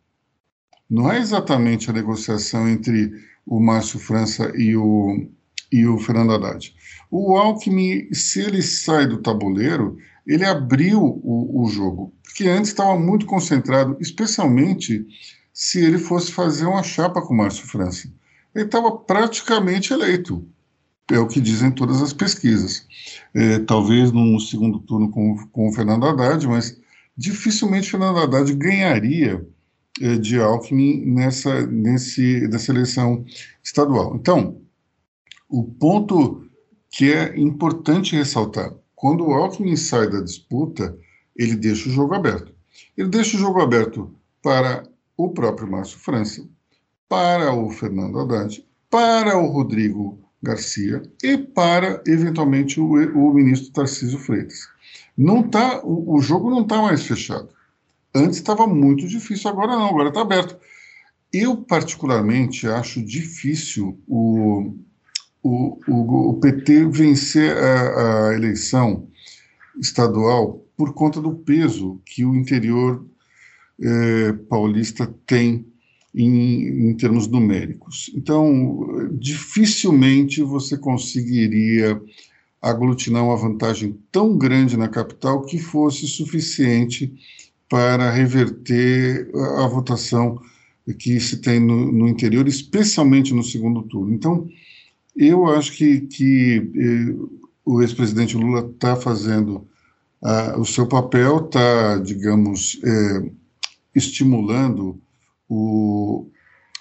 [0.90, 3.12] Não é exatamente a negociação entre
[3.46, 5.28] o Márcio França e o,
[5.72, 6.74] e o Fernando Haddad.
[7.10, 12.98] O Alckmin, se ele sai do tabuleiro, ele abriu o, o jogo, porque antes estava
[12.98, 15.06] muito concentrado, especialmente
[15.54, 18.08] se ele fosse fazer uma chapa com o Márcio França.
[18.56, 20.48] Ele estava praticamente eleito,
[21.12, 22.88] é o que dizem todas as pesquisas.
[23.34, 26.80] É, talvez num segundo turno com, com o Fernando Haddad, mas
[27.16, 29.46] dificilmente Fernando Haddad ganharia
[30.02, 33.24] eh, de Alckmin nessa, nesse, nessa eleição
[33.64, 34.16] estadual.
[34.16, 34.62] Então,
[35.48, 36.48] o ponto
[36.90, 40.98] que é importante ressaltar, quando o Alckmin sai da disputa,
[41.36, 42.54] ele deixa o jogo aberto.
[42.98, 44.84] Ele deixa o jogo aberto para
[45.18, 46.48] o próprio Márcio França,
[47.08, 54.20] para o Fernando Haddad, para o Rodrigo Garcia e para, eventualmente, o, o ministro Tarcísio
[54.20, 54.73] Freitas.
[55.18, 57.50] Não tá, o, o jogo não está mais fechado.
[58.16, 60.58] Antes estava muito difícil, agora não, agora está aberto.
[61.32, 64.76] Eu, particularmente, acho difícil o,
[65.42, 69.08] o, o, o PT vencer a, a, eleição
[69.80, 73.04] estadual por conta do peso que o interior
[73.82, 75.66] eh, paulista tem
[76.14, 78.12] em, em termos numéricos.
[78.16, 82.00] Então, dificilmente você conseguiria
[82.64, 87.14] aglutinar uma vantagem tão grande na capital que fosse suficiente
[87.70, 90.40] para reverter a, votação
[90.98, 94.14] que se tem no, no, interior, especialmente no segundo turno.
[94.14, 94.48] Então,
[95.14, 97.16] eu acho que, que eh,
[97.66, 99.68] o ex-presidente Lula está fazendo
[100.22, 103.32] ah, o seu papel, está, digamos, eh,
[103.94, 105.02] estimulando
[105.50, 106.30] o,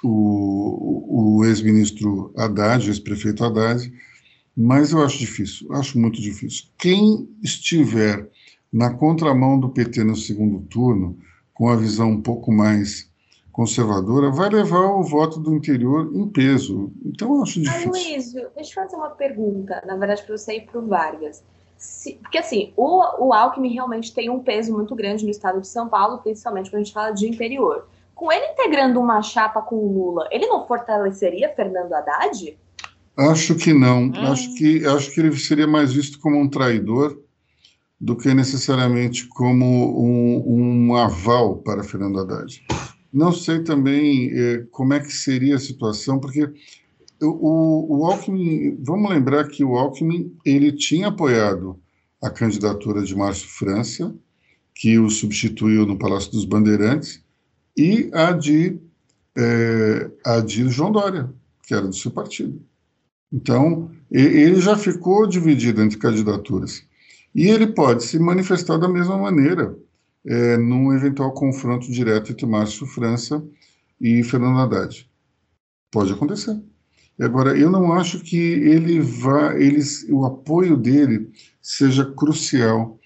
[0.03, 3.93] o, o ex-ministro Haddad, ex-prefeito Haddad,
[4.57, 6.67] mas eu acho difícil, acho muito difícil.
[6.77, 8.29] Quem estiver
[8.73, 11.19] na contramão do PT no segundo turno,
[11.53, 13.11] com a visão um pouco mais
[13.53, 16.91] conservadora, vai levar o voto do interior em peso.
[17.05, 17.89] Então, eu acho difícil.
[17.89, 21.45] Ah, Luiz, deixa eu fazer uma pergunta, na verdade, para você e para o Vargas.
[21.77, 25.69] Se, porque, assim, o, o Alckmin realmente tem um peso muito grande no estado de
[25.69, 27.87] São Paulo, principalmente quando a gente fala de interior.
[28.15, 32.57] Com ele integrando uma chapa com o Lula, ele não fortaleceria Fernando Haddad?
[33.17, 34.05] Acho que não.
[34.05, 34.13] Hum.
[34.17, 37.19] Acho, que, acho que ele seria mais visto como um traidor
[38.01, 42.65] do que necessariamente como um, um aval para Fernando Haddad.
[43.13, 46.51] Não sei também eh, como é que seria a situação, porque
[47.21, 51.79] o, o Alckmin, vamos lembrar que o Alckmin ele tinha apoiado
[52.21, 54.15] a candidatura de Márcio França,
[54.75, 57.23] que o substituiu no Palácio dos Bandeirantes,
[57.77, 58.79] e a de,
[59.37, 61.31] é, a de João Dória,
[61.65, 62.61] que era do seu partido.
[63.33, 66.85] Então, ele já ficou dividido entre candidaturas.
[67.35, 69.75] E ele pode se manifestar da mesma maneira
[70.25, 73.43] é, num eventual confronto direto entre Márcio França
[74.01, 75.09] e Fernando Haddad.
[75.91, 76.61] Pode acontecer.
[77.21, 81.31] Agora, eu não acho que ele vá, eles, o apoio dele
[81.61, 82.99] seja crucial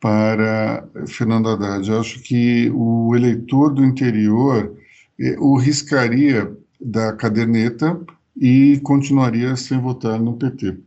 [0.00, 1.88] para Fernando Haddad.
[1.88, 4.76] Eu acho que o eleitor do interior
[5.18, 8.00] eh, o riscaria da caderneta
[8.40, 10.78] e continuaria sem votar no PT.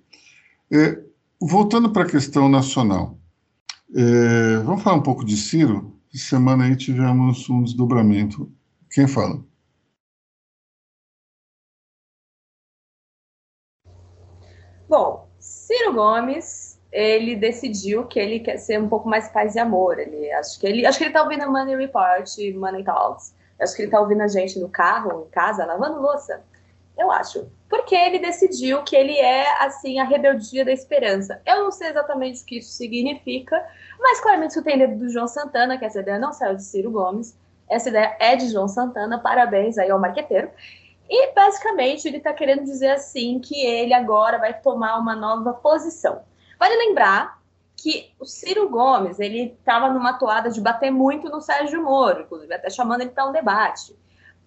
[0.71, 1.03] É,
[1.39, 3.17] voltando para a questão nacional,
[3.93, 5.99] é, vamos falar um pouco de Ciro?
[6.13, 8.49] Essa semana aí tivemos um desdobramento.
[8.89, 9.43] Quem fala?
[14.87, 19.99] Bom, Ciro Gomes, ele decidiu que ele quer ser um pouco mais paz e amor.
[19.99, 23.33] Ele, acho que ele, acho que ele tá ouvindo Money Report, Money Talks.
[23.59, 26.43] Acho que ele tá ouvindo a gente no carro, em casa, lavando louça.
[26.97, 27.49] Eu acho.
[27.69, 31.41] Porque ele decidiu que ele é, assim, a rebeldia da esperança.
[31.45, 33.65] Eu não sei exatamente o que isso significa,
[33.99, 36.91] mas claramente isso tem dedo do João Santana, que essa ideia não saiu de Ciro
[36.91, 37.37] Gomes.
[37.69, 39.19] Essa ideia é de João Santana.
[39.19, 40.51] Parabéns aí ao marqueteiro.
[41.09, 46.21] E basicamente ele está querendo dizer assim que ele agora vai tomar uma nova posição.
[46.59, 47.41] Vale lembrar
[47.75, 52.53] que o Ciro Gomes ele estava numa toada de bater muito no Sérgio Moro, inclusive
[52.53, 53.95] até chamando ele para um debate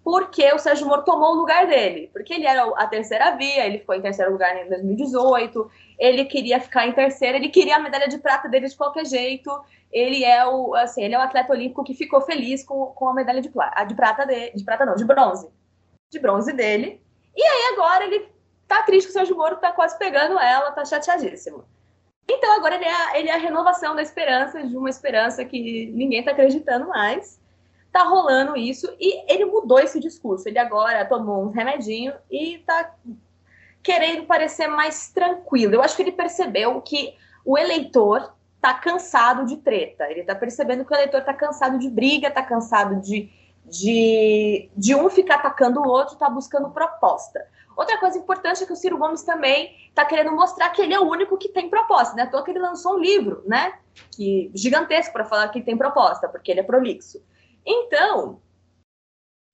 [0.05, 2.11] porque o Sérgio Moro tomou o lugar dele.
[2.13, 6.61] Porque ele era a terceira via, ele ficou em terceiro lugar em 2018, ele queria
[6.61, 9.51] ficar em terceiro, ele queria a medalha de prata dele de qualquer jeito.
[9.91, 13.15] Ele é o, assim, ele é o atleta olímpico que ficou feliz com, com a
[13.15, 15.49] medalha de, de prata dele, de prata não, de bronze.
[16.13, 17.01] De bronze dele.
[17.35, 18.29] E aí agora ele
[18.69, 21.65] tá triste que o Sérgio Moro tá quase pegando ela, tá chateadíssimo.
[22.29, 26.23] Então agora ele é, ele é a renovação da esperança, de uma esperança que ninguém
[26.23, 27.43] tá acreditando mais
[27.95, 30.49] tá rolando isso e ele mudou esse discurso.
[30.49, 32.93] Ele agora tomou um remedinho e tá
[33.81, 35.75] querendo parecer mais tranquilo.
[35.75, 37.15] Eu acho que ele percebeu que
[37.45, 40.11] o eleitor tá cansado de treta.
[40.11, 43.31] Ele tá percebendo que o eleitor tá cansado de briga, tá cansado de,
[43.65, 47.47] de, de um ficar atacando o outro, tá buscando proposta.
[47.77, 50.99] Outra coisa importante é que o Ciro Gomes também está querendo mostrar que ele é
[50.99, 52.25] o único que tem proposta, né?
[52.25, 53.75] À toa que ele lançou um livro, né?
[54.11, 57.23] Que, gigantesco para falar que tem proposta, porque ele é prolixo.
[57.65, 58.41] Então,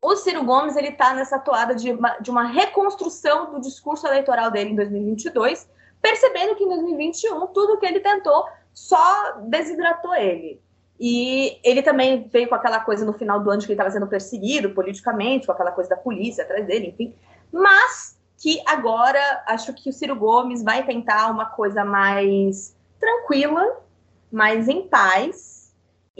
[0.03, 4.51] o Ciro Gomes ele está nessa toada de uma, de uma reconstrução do discurso eleitoral
[4.51, 5.69] dele em 2022,
[6.01, 10.61] percebendo que em 2021 tudo que ele tentou só desidratou ele.
[10.99, 13.91] E ele também veio com aquela coisa no final do ano de que ele estava
[13.91, 17.15] sendo perseguido politicamente, com aquela coisa da polícia atrás dele, enfim.
[17.51, 23.81] Mas que agora acho que o Ciro Gomes vai tentar uma coisa mais tranquila,
[24.31, 25.50] mais em paz,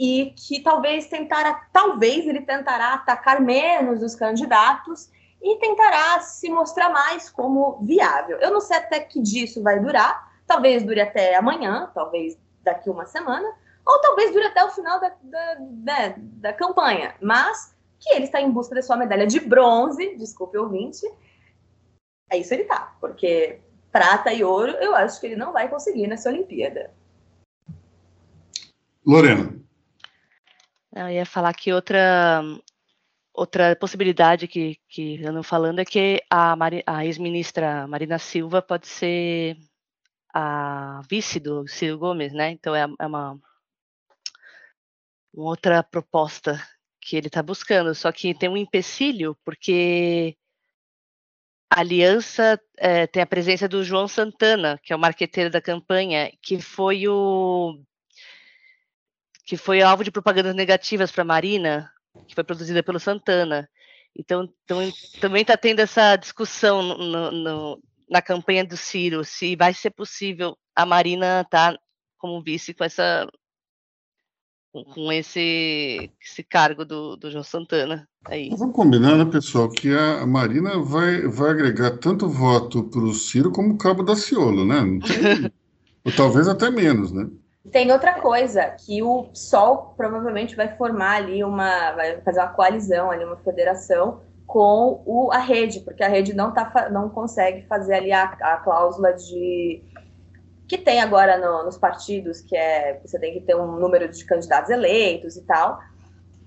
[0.01, 6.89] e que talvez tentará, talvez ele tentará atacar menos os candidatos e tentará se mostrar
[6.89, 8.39] mais como viável.
[8.39, 12.89] Eu não sei até que dia isso vai durar, talvez dure até amanhã, talvez daqui
[12.89, 13.47] uma semana,
[13.85, 18.41] ou talvez dure até o final da, da, da, da campanha, mas que ele está
[18.41, 21.05] em busca da sua medalha de bronze, desculpe ouvinte,
[22.31, 23.59] é isso ele tá, porque
[23.91, 26.89] prata e ouro eu acho que ele não vai conseguir nessa Olimpíada.
[29.05, 29.61] Lorena.
[30.93, 32.41] Eu ia falar que outra
[33.33, 39.57] outra possibilidade que, que andam falando é que a, a ex-ministra Marina Silva pode ser
[40.33, 42.51] a vice do Ciro Gomes, né?
[42.51, 43.39] Então é, é uma,
[45.33, 46.61] uma outra proposta
[47.01, 47.95] que ele está buscando.
[47.95, 50.37] Só que tem um empecilho, porque
[51.69, 56.31] a aliança é, tem a presença do João Santana, que é o marqueteiro da campanha,
[56.41, 57.81] que foi o
[59.45, 61.91] que foi alvo de propagandas negativas para a Marina,
[62.27, 63.69] que foi produzida pelo Santana.
[64.17, 69.73] Então, então também está tendo essa discussão no, no, na campanha do Ciro, se vai
[69.73, 71.79] ser possível a Marina estar tá
[72.17, 73.27] como vice com essa
[74.93, 78.07] com esse, esse cargo do, do João Santana.
[78.25, 78.49] Aí.
[78.55, 83.51] Vamos combinar, né, pessoal, que a Marina vai, vai agregar tanto voto para o Ciro
[83.51, 84.81] como o Cabo da Ciolo, né?
[85.05, 85.51] Tem,
[86.05, 87.29] ou talvez até menos, né?
[87.69, 91.91] Tem outra coisa, que o PSOL provavelmente vai formar ali uma.
[91.91, 96.51] vai fazer uma coalizão ali, uma federação com o, a rede, porque a rede não,
[96.51, 99.81] tá, não consegue fazer ali a, a cláusula de
[100.67, 104.25] que tem agora no, nos partidos, que é você tem que ter um número de
[104.25, 105.79] candidatos eleitos e tal.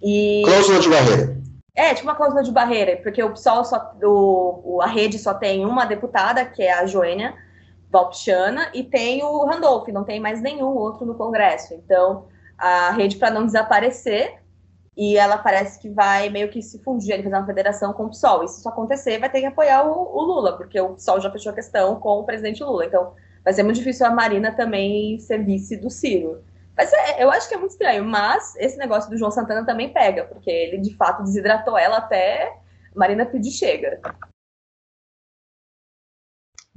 [0.02, 1.36] E, cláusula de barreira.
[1.76, 5.64] É, tipo uma cláusula de barreira, porque o PSOL só, o, a rede só tem
[5.64, 7.34] uma deputada, que é a Joênia
[7.94, 11.74] Valpichana, e tem o Randolph, não tem mais nenhum outro no Congresso.
[11.74, 12.26] Então,
[12.58, 14.42] a rede, para não desaparecer,
[14.96, 18.42] e ela parece que vai meio que se fundir, fazer uma federação com o PSOL.
[18.42, 21.30] E se isso acontecer, vai ter que apoiar o, o, Lula, porque o PSOL já
[21.30, 22.84] fechou a questão com o presidente Lula.
[22.84, 23.12] Então,
[23.44, 26.42] vai ser muito difícil a Marina também ser vice do Ciro.
[26.76, 29.92] Mas é, eu acho que é muito estranho, mas esse negócio do João Santana também
[29.92, 32.52] pega, porque ele de fato desidratou ela até
[32.92, 34.00] Marina pedir chega.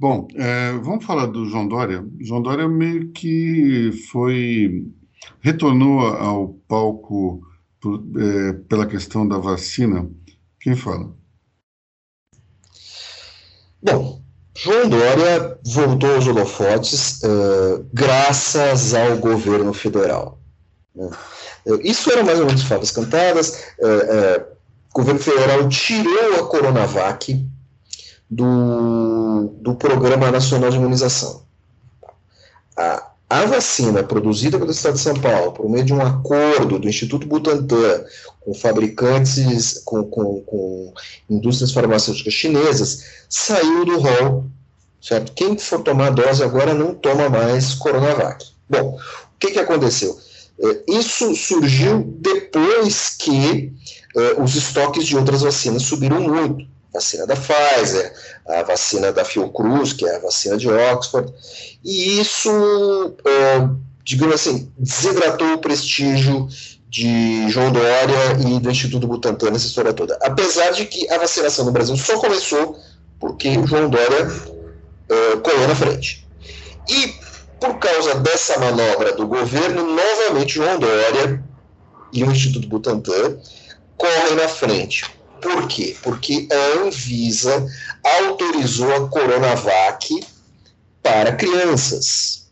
[0.00, 2.06] Bom, é, vamos falar do João Dória.
[2.20, 4.86] João Dória meio que foi
[5.40, 7.42] retornou ao palco
[7.80, 10.08] por, é, pela questão da vacina.
[10.60, 11.12] Quem fala?
[13.82, 14.22] Bom,
[14.56, 20.40] João Dória voltou aos holofotes uh, graças ao governo federal.
[20.94, 21.10] Né?
[21.82, 23.64] Isso eram mais ou menos favas cantadas.
[23.78, 24.58] Uh, uh,
[24.90, 27.46] o governo federal tirou a Coronavac
[28.30, 31.42] do, do Programa Nacional de Imunização.
[32.76, 36.88] A, a vacina produzida pelo Estado de São Paulo, por meio de um acordo do
[36.88, 38.04] Instituto Butantan
[38.40, 40.94] com fabricantes, com, com, com
[41.28, 44.46] indústrias farmacêuticas chinesas, saiu do rol,
[45.02, 45.32] certo?
[45.32, 48.46] Quem for tomar a dose agora não toma mais Coronavac.
[48.68, 50.18] Bom, o que, que aconteceu?
[50.60, 53.72] É, isso surgiu depois que
[54.16, 56.66] é, os estoques de outras vacinas subiram muito
[56.98, 58.12] vacina da Pfizer,
[58.46, 61.32] a vacina da Fiocruz, que é a vacina de Oxford,
[61.84, 62.50] e isso,
[63.24, 63.68] é,
[64.04, 66.48] digamos assim, desidratou o prestígio
[66.90, 70.18] de João Dória e do Instituto Butantan nessa história toda.
[70.22, 72.78] Apesar de que a vacinação no Brasil só começou
[73.20, 74.30] porque o João Dória
[75.08, 76.26] é, colou na frente.
[76.88, 77.14] E
[77.60, 81.42] por causa dessa manobra do governo, novamente João Dória
[82.12, 83.38] e o Instituto Butantan
[83.96, 85.17] correm na frente.
[85.40, 85.96] Por quê?
[86.02, 87.66] Porque a Anvisa
[88.02, 90.26] autorizou a Coronavac
[91.02, 92.50] para crianças.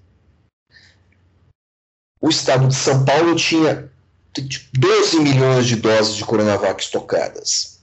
[2.20, 3.90] O estado de São Paulo tinha
[4.74, 7.80] 12 milhões de doses de Coronavac estocadas.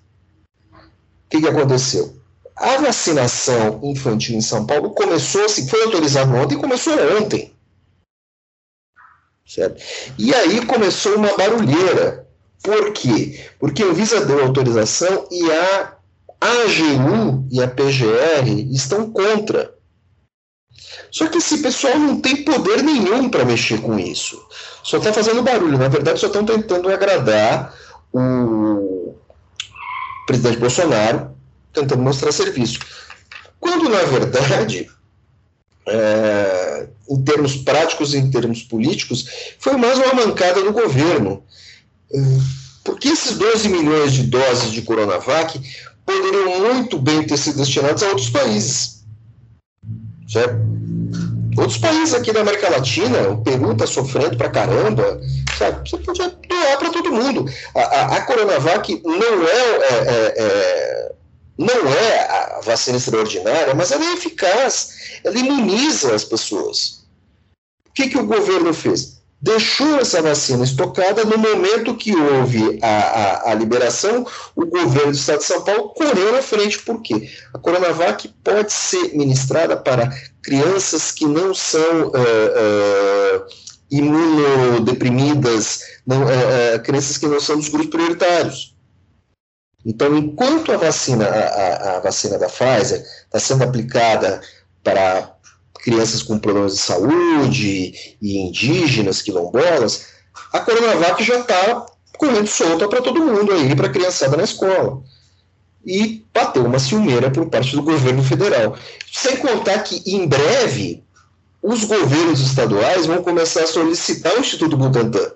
[0.72, 2.22] O que, que aconteceu?
[2.56, 7.54] A vacinação infantil em São Paulo começou assim, foi autorizada ontem e começou ontem.
[9.45, 9.82] Certo?
[10.18, 12.28] E aí começou uma barulheira
[12.64, 13.39] por quê?
[13.59, 15.97] Porque a Anvisa deu autorização e a
[16.39, 19.74] AGU e a PGR estão contra.
[21.11, 24.41] Só que esse pessoal não tem poder nenhum para mexer com isso.
[24.82, 25.78] Só está fazendo barulho.
[25.78, 27.76] Na verdade, só estão tentando agradar
[28.11, 29.14] o
[30.26, 31.36] presidente Bolsonaro,
[31.72, 32.80] tentando mostrar serviço.
[33.59, 34.89] Quando, na verdade,
[35.88, 41.43] é, em termos práticos e em termos políticos, foi mais uma mancada do governo.
[42.84, 45.59] Porque esses 12 milhões de doses de Coronavac
[46.05, 49.03] poderiam muito bem ter sido destinados a outros países.
[50.28, 50.55] Certo?
[51.57, 55.22] Outros países aqui da América Latina, o Peru está sofrendo pra caramba,
[55.57, 55.88] sabe?
[55.88, 57.45] Você podia doar para todo mundo.
[57.76, 61.11] A, a, a, Coronavac não é, é, é, é,
[61.57, 67.03] não é a vacina extraordinária, mas ela é eficaz, ela imuniza as pessoas.
[67.88, 69.12] O que, que o governo fez?
[69.44, 74.26] Deixou essa vacina estocada no momento que houve a, a, a, liberação,
[74.56, 77.30] o governo do estado de São Paulo correu na frente, por quê?
[77.53, 80.10] A Coronavac pode ser ministrada para
[80.41, 83.45] crianças que não são uh, uh,
[83.91, 88.74] imunodeprimidas, não, uh, crianças que não são dos grupos prioritários.
[89.86, 94.40] Então, enquanto a vacina, a, a vacina da Pfizer está sendo aplicada
[94.82, 95.32] para
[95.84, 100.07] crianças com problemas de saúde e indígenas, quilombolas,
[100.51, 101.85] a Coronavac já está
[102.18, 105.03] correndo solta para todo mundo aí, para a criançada na escola.
[105.85, 108.77] E bateu uma ciumeira por parte do governo federal.
[109.11, 111.03] Sem contar que, em breve,
[111.61, 115.34] os governos estaduais vão começar a solicitar o Instituto Butantan,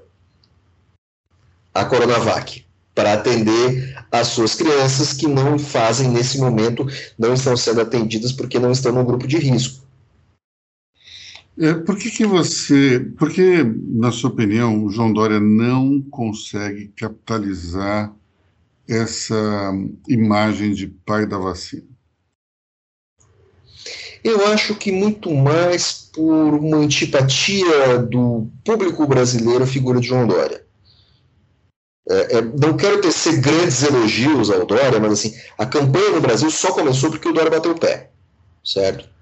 [1.73, 2.65] a Coronavac,
[2.95, 6.87] para atender as suas crianças que não fazem nesse momento,
[7.19, 9.86] não estão sendo atendidas porque não estão no grupo de risco.
[11.59, 16.89] É, por que, que você, por que, na sua opinião, o João Dória não consegue
[16.89, 18.13] capitalizar
[18.87, 19.73] essa
[20.07, 21.87] imagem de pai da vacina?
[24.23, 30.27] Eu acho que muito mais por uma antipatia do público brasileiro à figura de João
[30.27, 30.63] Dória.
[32.09, 36.51] é, é, não quero tecer grandes elogios ao Dória, mas assim, a campanha no Brasil
[36.51, 38.11] só começou porque o Dória bateu o pé,
[38.63, 39.16] certo?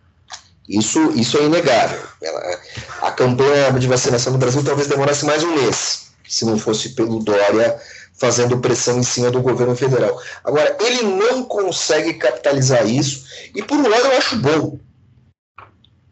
[0.67, 2.01] Isso, isso é inegável.
[2.21, 2.59] Ela,
[3.01, 7.19] a campanha de vacinação no Brasil talvez demorasse mais um mês, se não fosse pelo
[7.19, 7.79] Dória
[8.17, 10.19] fazendo pressão em cima do governo federal.
[10.43, 14.79] Agora, ele não consegue capitalizar isso, e por um lado eu acho bom,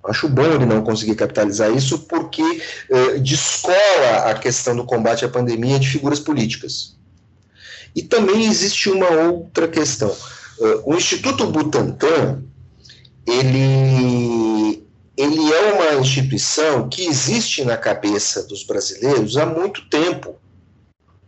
[0.06, 2.44] Acho bom ele não conseguir capitalizar isso, porque
[2.90, 6.98] eh, descola a questão do combate à pandemia de figuras políticas.
[7.96, 10.10] E também existe uma outra questão.
[10.60, 12.44] Uh, o Instituto Butantan,
[13.26, 14.84] ele,
[15.18, 20.36] ele é uma instituição que existe na cabeça dos brasileiros há muito tempo,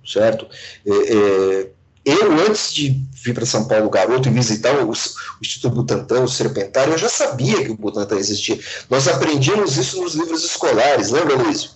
[0.05, 0.47] certo?
[0.85, 1.69] É, é,
[2.05, 4.93] eu, antes de vir para São Paulo garoto e visitar o, o,
[5.41, 8.59] Instituto Butantan, o Serpentário, eu já sabia que o Butantan existia.
[8.89, 11.76] Nós aprendíamos isso nos livros escolares, lembra, Luiz?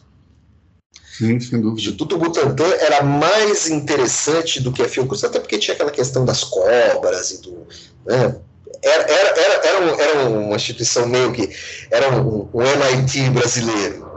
[1.18, 1.70] Sim, sem dúvida.
[1.70, 6.24] O Instituto Butantan era mais interessante do que a Fiocruz, até porque tinha aquela questão
[6.24, 7.68] das cobras e do.
[8.06, 8.40] Né?
[8.82, 11.50] Era, era, era, era, um, era uma instituição meio que.
[11.92, 14.10] Era um, um MIT brasileiro.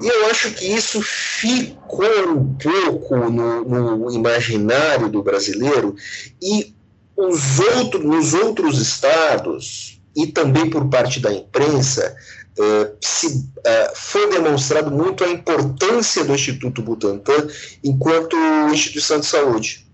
[0.00, 5.96] E eu acho que isso ficou um pouco no, no imaginário do brasileiro
[6.40, 6.74] e
[7.16, 12.16] os outros, nos outros estados e também por parte da imprensa
[12.58, 17.48] eh, se, eh, foi demonstrado muito a importância do Instituto Butantan
[17.84, 18.36] enquanto
[18.72, 19.86] instituição de saúde,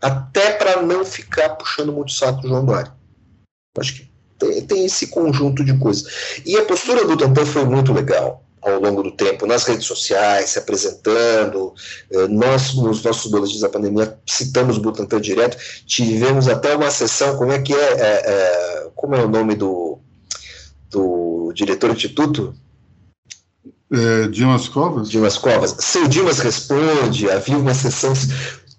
[0.00, 2.92] até para não ficar puxando muito o saco do João Dória.
[3.78, 6.40] Acho que tem, tem, esse conjunto de coisas.
[6.44, 10.50] E a postura do Butantan foi muito legal ao longo do tempo nas redes sociais,
[10.50, 11.74] se apresentando.
[12.10, 15.56] Eh, nós, nos nossos boletins da pandemia, citamos o Butantan direto.
[15.86, 19.98] Tivemos até uma sessão, como é que é, é, é como é o nome do,
[20.90, 22.54] do diretor do Instituto?
[23.92, 25.10] É, Dimas Covas?
[25.10, 25.76] Dimas Covas.
[25.78, 28.12] Seu Dimas responde, havia uma sessão,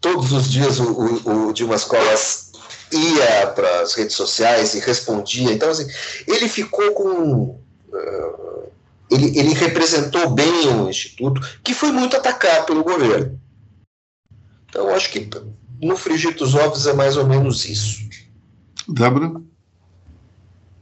[0.01, 2.44] todos os dias o, o, o Dimas Covas
[2.91, 5.52] ia para as redes sociais e respondia.
[5.52, 5.88] Então, assim,
[6.28, 7.60] ele ficou com.
[7.90, 8.72] Uh,
[9.12, 13.40] ele, ele representou bem o Instituto, que foi muito atacado pelo governo.
[14.68, 15.30] Então, acho que
[15.82, 18.07] no frigir dos ovos é mais ou menos isso.
[18.88, 19.41] Débora?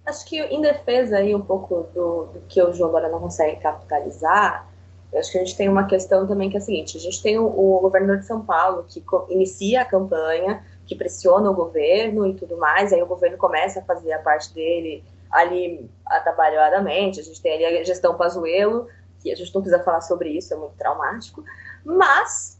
[0.05, 3.59] Acho que em defesa aí um pouco do, do que o João Dória não consegue
[3.61, 4.67] capitalizar,
[5.13, 7.21] eu acho que a gente tem uma questão também que é a seguinte: a gente
[7.21, 12.27] tem o, o governador de São Paulo que inicia a campanha, que pressiona o governo
[12.27, 17.23] e tudo mais, aí o governo começa a fazer a parte dele ali atabalhadamente, a
[17.23, 18.87] gente tem ali a gestão Pazuello,
[19.19, 21.43] que a gente não precisa falar sobre isso, é muito traumático,
[21.83, 22.59] mas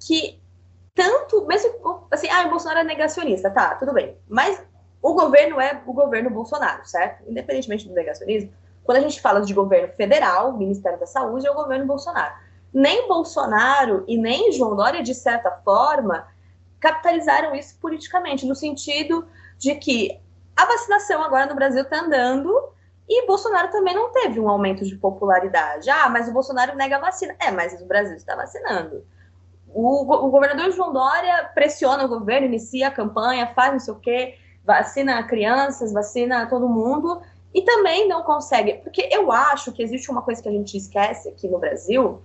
[0.00, 0.40] que
[0.94, 4.62] tanto, mesmo assim, ah, o Bolsonaro é negacionista, tá, tudo bem, mas
[5.02, 7.28] o governo é o governo Bolsonaro, certo?
[7.28, 8.50] Independentemente do negacionismo,
[8.84, 12.34] quando a gente fala de governo federal, Ministério da Saúde, é o governo Bolsonaro.
[12.72, 16.26] Nem Bolsonaro e nem João Dória, de certa forma,
[16.84, 20.20] capitalizaram isso politicamente, no sentido de que
[20.54, 22.52] a vacinação agora no Brasil está andando
[23.08, 25.88] e Bolsonaro também não teve um aumento de popularidade.
[25.88, 27.34] Ah, mas o Bolsonaro nega a vacina.
[27.40, 29.02] É, mas o Brasil está vacinando.
[29.68, 33.98] O, o governador João Dória pressiona o governo, inicia a campanha, faz não sei o
[33.98, 37.22] quê, vacina crianças, vacina todo mundo,
[37.54, 38.74] e também não consegue.
[38.74, 42.20] Porque eu acho que existe uma coisa que a gente esquece aqui no Brasil,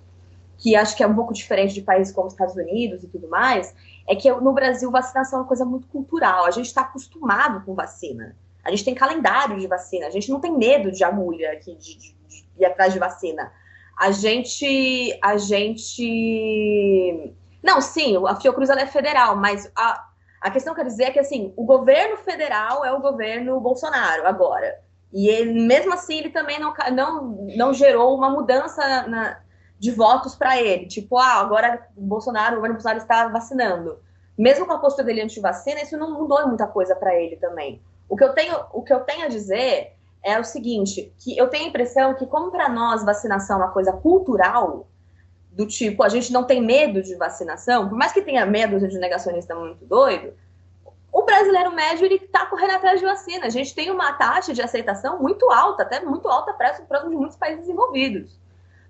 [0.57, 3.29] que acho que é um pouco diferente de países como os Estados Unidos e tudo
[3.29, 3.73] mais,
[4.07, 6.45] é que no Brasil vacinação é uma coisa muito cultural.
[6.45, 8.35] A gente está acostumado com vacina.
[8.63, 10.07] A gente tem calendário de vacina.
[10.07, 13.51] A gente não tem medo de agulha aqui, de, de, de ir atrás de vacina.
[13.97, 16.03] A gente, a gente,
[17.61, 20.05] não, sim, a Fiocruz é federal, mas a,
[20.41, 23.59] a questão que eu quero dizer é que assim, o governo federal é o governo
[23.59, 24.79] Bolsonaro agora.
[25.11, 29.39] E ele, mesmo assim, ele também não, não, não gerou uma mudança na,
[29.79, 30.85] de votos para ele.
[30.85, 33.99] Tipo, ah, agora o Bolsonaro, o governo Bolsonaro está vacinando.
[34.37, 37.81] Mesmo com a postura dele anti-vacina, isso não mudou muita coisa para ele também.
[38.07, 39.93] O que, eu tenho, o que eu tenho a dizer
[40.23, 43.71] é o seguinte, que eu tenho a impressão que como para nós vacinação é uma
[43.71, 44.87] coisa cultural,
[45.51, 48.97] do tipo, a gente não tem medo de vacinação, por mais que tenha medo de
[48.97, 50.33] negacionista muito doido,
[51.11, 53.47] o brasileiro médio ele está correndo atrás de vacina.
[53.47, 57.35] A gente tem uma taxa de aceitação muito alta, até muito alta próximo de muitos
[57.35, 58.38] países desenvolvidos.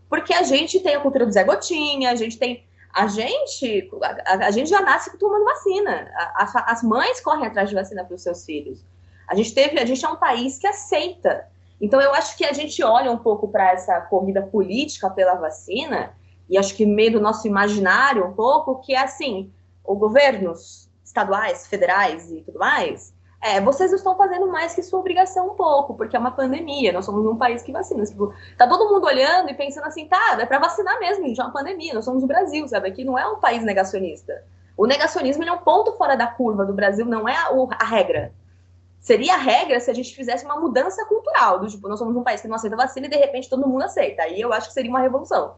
[0.09, 2.65] Porque a gente tem a cultura do Zé Gotinha, a gente tem.
[2.91, 3.87] A gente,
[4.25, 6.11] a, a gente já nasce tomando vacina.
[6.15, 8.83] A, a, as mães correm atrás de vacina para os seus filhos.
[9.27, 11.47] A gente teve, a gente é um país que aceita.
[11.79, 16.13] Então eu acho que a gente olha um pouco para essa corrida política pela vacina
[16.49, 19.51] e acho que meio do nosso imaginário um pouco que é assim,
[19.85, 25.51] os governos estaduais, federais e tudo mais, é, vocês estão fazendo mais que sua obrigação
[25.51, 28.03] um pouco, porque é uma pandemia, nós somos um país que vacina.
[28.03, 31.43] Tipo, tá todo mundo olhando e pensando assim, tá, é para vacinar mesmo, gente, é
[31.43, 32.89] uma pandemia, nós somos o Brasil, sabe?
[32.89, 34.43] Aqui não é um país negacionista.
[34.75, 37.49] O negacionismo é um ponto fora da curva do Brasil, não é a,
[37.79, 38.33] a regra.
[38.99, 42.23] Seria a regra se a gente fizesse uma mudança cultural, do tipo, nós somos um
[42.23, 44.23] país que não aceita vacina e de repente todo mundo aceita.
[44.23, 45.55] Aí eu acho que seria uma revolução.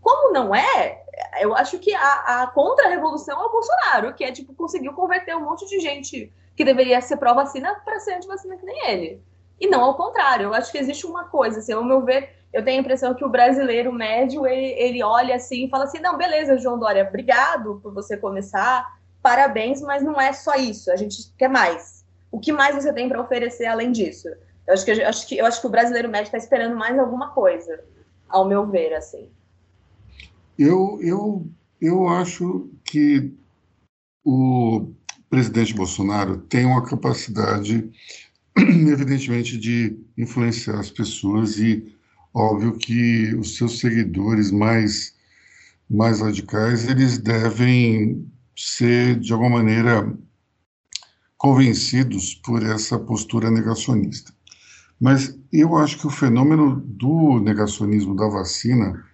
[0.00, 1.02] Como não é,
[1.40, 5.40] eu acho que a, a contra-revolução é o Bolsonaro, que é tipo, conseguiu converter um
[5.40, 9.22] monte de gente que deveria ser pró-vacina para ser anti-vacina que nem ele.
[9.60, 10.44] E não ao contrário.
[10.44, 13.24] Eu acho que existe uma coisa, assim, ao meu ver, eu tenho a impressão que
[13.24, 17.80] o brasileiro médio, ele, ele olha assim e fala assim, não, beleza, João Dória, obrigado
[17.82, 22.04] por você começar, parabéns, mas não é só isso, a gente quer mais.
[22.30, 24.28] O que mais você tem para oferecer além disso?
[24.66, 26.98] Eu acho que, eu acho que, eu acho que o brasileiro médio está esperando mais
[26.98, 27.82] alguma coisa,
[28.28, 29.30] ao meu ver, assim.
[30.58, 31.46] Eu, eu,
[31.80, 33.34] eu acho que
[34.24, 34.92] o
[35.34, 37.90] presidente Bolsonaro tem uma capacidade,
[38.56, 41.92] evidentemente, de influenciar as pessoas e
[42.32, 45.12] óbvio que os seus seguidores mais
[45.90, 48.24] mais radicais eles devem
[48.56, 50.16] ser de alguma maneira
[51.36, 54.32] convencidos por essa postura negacionista.
[55.00, 59.04] Mas eu acho que o fenômeno do negacionismo da vacina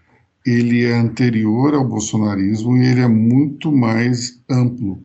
[0.46, 5.02] ele é anterior ao bolsonarismo e ele é muito mais amplo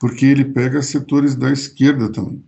[0.00, 2.42] porque ele pega setores da esquerda também.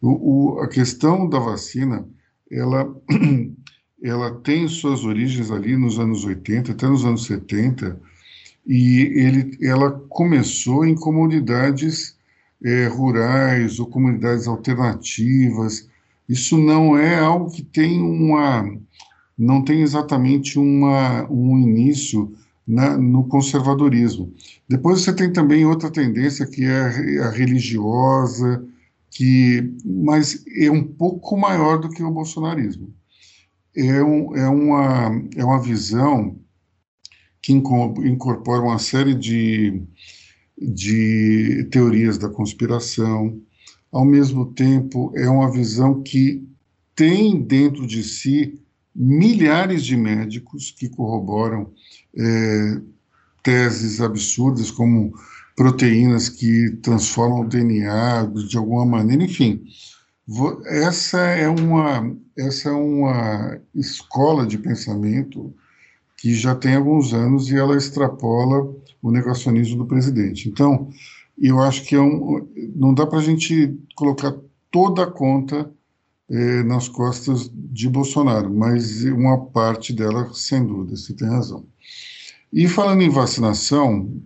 [0.00, 2.06] O, o, a questão da vacina,
[2.48, 2.94] ela,
[4.02, 8.00] ela tem suas origens ali nos anos 80, até nos anos 70,
[8.64, 12.16] e ele, ela começou em comunidades
[12.64, 15.88] é, rurais ou comunidades alternativas.
[16.28, 18.64] Isso não é algo que tem uma,
[19.36, 22.32] não tem exatamente uma, um início
[22.66, 24.32] na, no conservadorismo.
[24.68, 28.64] Depois você tem também outra tendência que é a religiosa,
[29.10, 32.92] que mas é um pouco maior do que o bolsonarismo.
[33.76, 36.36] É, um, é, uma, é uma visão
[37.40, 39.82] que incorpora uma série de,
[40.56, 43.40] de teorias da conspiração,
[43.90, 46.46] ao mesmo tempo é uma visão que
[46.94, 48.58] tem dentro de si
[48.94, 51.72] milhares de médicos que corroboram
[52.16, 52.80] é,
[53.42, 55.12] teses absurdas como
[55.56, 59.62] proteínas que transformam o DNA de alguma maneira, enfim.
[60.66, 65.52] Essa é uma essa é uma escola de pensamento
[66.16, 70.48] que já tem alguns anos e ela extrapola o negacionismo do presidente.
[70.48, 70.88] Então,
[71.38, 74.34] eu acho que é um, não dá para a gente colocar
[74.70, 75.70] toda a conta
[76.30, 81.64] eh, nas costas de Bolsonaro, mas uma parte dela, sem dúvida, você tem razão.
[82.52, 84.22] E falando em vacinação,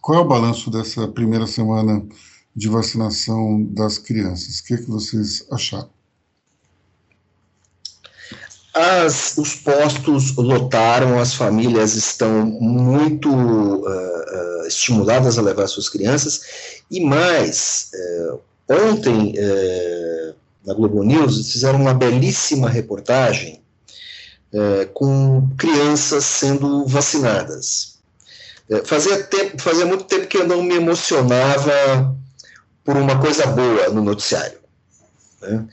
[0.00, 2.06] qual é o balanço dessa primeira semana
[2.54, 4.58] de vacinação das crianças?
[4.58, 5.88] O que, é que vocês acharam?
[8.74, 16.40] As, os postos lotaram, as famílias estão muito uh, uh, estimuladas a levar suas crianças,
[16.90, 19.34] e mais, uh, ontem
[20.64, 23.60] na Globo News fizeram uma belíssima reportagem
[24.52, 27.98] é, com crianças sendo vacinadas.
[28.70, 32.16] É, fazia, tempo, fazia muito tempo que eu não me emocionava
[32.82, 34.58] por uma coisa boa no noticiário.
[35.42, 35.66] Né?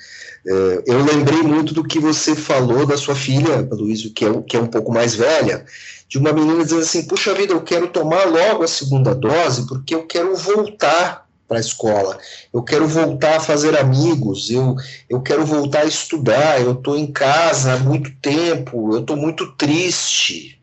[0.45, 4.57] É, eu lembrei muito do que você falou da sua filha, Luiz, que é, que
[4.57, 5.65] é um pouco mais velha,
[6.09, 9.95] de uma menina dizendo assim: puxa vida, eu quero tomar logo a segunda dose porque
[9.95, 11.20] eu quero voltar
[11.51, 12.17] para a escola.
[12.53, 14.73] Eu quero voltar a fazer amigos, eu,
[15.09, 19.51] eu quero voltar a estudar, eu estou em casa há muito tempo, eu estou muito
[19.57, 20.57] triste,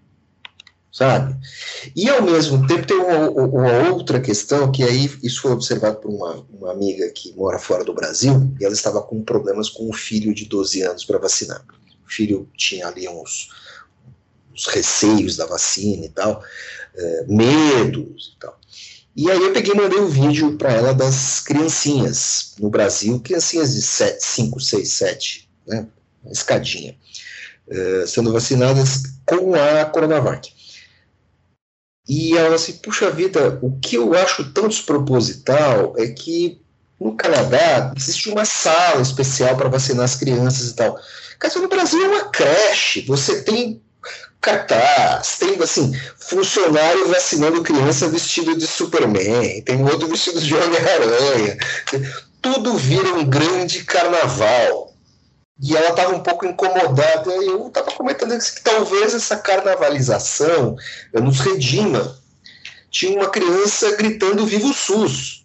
[0.90, 1.36] sabe?
[1.94, 6.10] E ao mesmo tempo tem uma, uma, outra questão, que aí isso foi observado por
[6.10, 9.92] uma, uma amiga que mora fora do Brasil, e ela estava com problemas com um
[9.92, 11.62] filho de 12 anos para vacinar.
[12.02, 13.50] O filho tinha ali uns,
[14.54, 16.42] uns receios da vacina e tal,
[16.96, 18.57] é, medos e tal.
[19.18, 23.74] E aí eu peguei e mandei um vídeo para ela das criancinhas no Brasil, criancinhas
[23.74, 25.88] de 7, 5, 6, 7, né,
[26.30, 26.96] escadinha,
[27.66, 30.52] uh, sendo vacinadas com a Coronavac.
[32.08, 36.62] E ela assim, puxa vida, o que eu acho tão desproposital é que
[37.00, 40.96] no Canadá existe uma sala especial para vacinar as crianças e tal.
[41.40, 43.82] Cara, no Brasil é uma creche, você tem
[44.40, 51.58] cartaz, tem assim, funcionário vacinando criança vestido de Superman, tem outro vestido de Homem-Aranha.
[52.40, 54.94] Tudo vira um grande carnaval.
[55.60, 60.76] E ela estava um pouco incomodada, e eu estava comentando que talvez essa carnavalização
[61.12, 62.16] nos redima.
[62.90, 65.38] Tinha uma criança gritando Viva o SUS!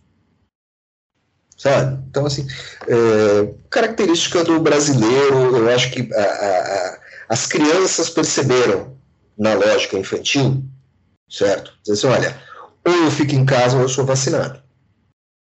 [1.63, 1.97] sabe?
[2.09, 2.45] Então, assim,
[2.87, 6.99] é, característica do brasileiro, eu acho que a, a,
[7.33, 8.95] as crianças perceberam
[9.35, 10.63] na lógica infantil,
[11.27, 11.73] certo?
[11.81, 12.39] Dizer assim, olha,
[12.85, 14.61] ou eu fico em casa ou eu sou vacinado.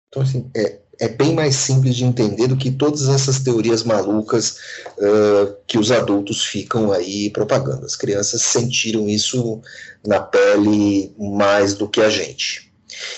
[0.07, 4.57] Então, assim, é, é bem mais simples de entender do que todas essas teorias malucas
[4.99, 7.83] uh, que os adultos ficam aí propagando.
[7.83, 9.59] As crianças sentiram isso
[10.05, 12.71] na pele mais do que a gente.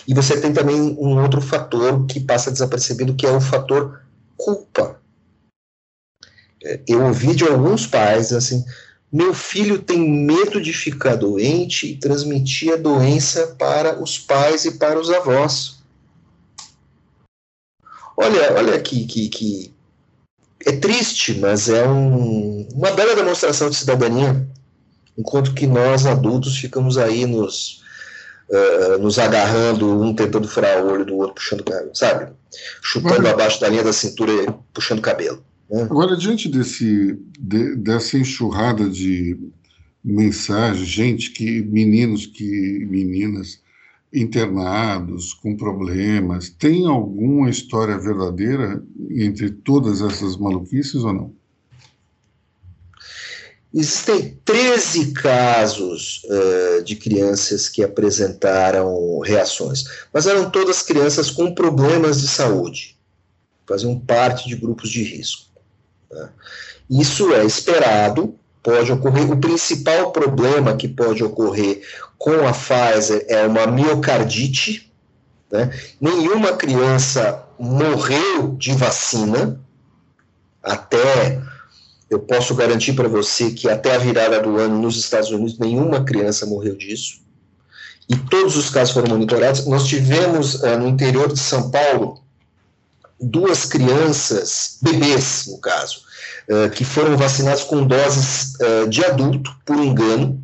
[0.08, 4.00] E você tem também um outro fator que passa desapercebido, que é o fator
[4.38, 5.03] culpa.
[6.88, 8.64] Eu ouvi de alguns pais assim:
[9.12, 14.72] meu filho tem medo de ficar doente e transmitir a doença para os pais e
[14.72, 15.78] para os avós.
[18.18, 19.74] Olha, olha que, que, que
[20.66, 24.48] é triste, mas é um, uma bela demonstração de cidadania,
[25.18, 27.84] enquanto que nós adultos ficamos aí nos
[28.50, 31.64] uh, nos agarrando, um tentando furar o olho do outro, puxando,
[31.94, 32.32] sabe?
[32.82, 35.44] Chutando Agora, abaixo da linha da cintura e puxando cabelo.
[35.70, 35.84] Né?
[35.84, 39.38] Agora, diante desse, de, dessa enxurrada de
[40.04, 43.62] mensagens, gente que, meninos que, meninas
[44.14, 51.34] internados, com problemas, tem alguma história verdadeira entre todas essas maluquices ou não?
[53.74, 59.84] Existem 13 casos uh, de crianças que apresentaram reações,
[60.14, 63.00] mas eram todas crianças com problemas de saúde,
[63.66, 65.53] faziam parte de grupos de risco.
[66.14, 66.30] Tá?
[66.90, 69.32] Isso é esperado, pode ocorrer.
[69.32, 71.82] O principal problema que pode ocorrer
[72.18, 74.92] com a Pfizer é uma miocardite.
[75.52, 75.72] Né?
[76.00, 79.60] Nenhuma criança morreu de vacina
[80.62, 81.42] até
[82.10, 86.04] eu posso garantir para você que até a virada do ano nos Estados Unidos nenhuma
[86.04, 87.22] criança morreu disso.
[88.08, 89.66] E todos os casos foram monitorados.
[89.66, 92.23] Nós tivemos uh, no interior de São Paulo
[93.24, 96.02] duas crianças, bebês no caso,
[96.50, 100.42] uh, que foram vacinadas com doses uh, de adulto por engano.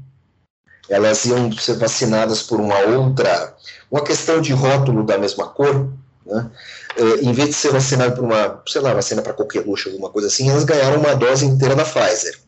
[0.90, 3.56] Elas iam ser vacinadas por uma outra,
[3.92, 5.92] uma questão de rótulo da mesma cor,
[6.26, 6.50] né?
[7.00, 10.10] Uh, em vez de ser vacinado por uma, sei lá, vacina para qualquer luxo, alguma
[10.10, 12.40] coisa assim, elas ganharam uma dose inteira da Pfizer.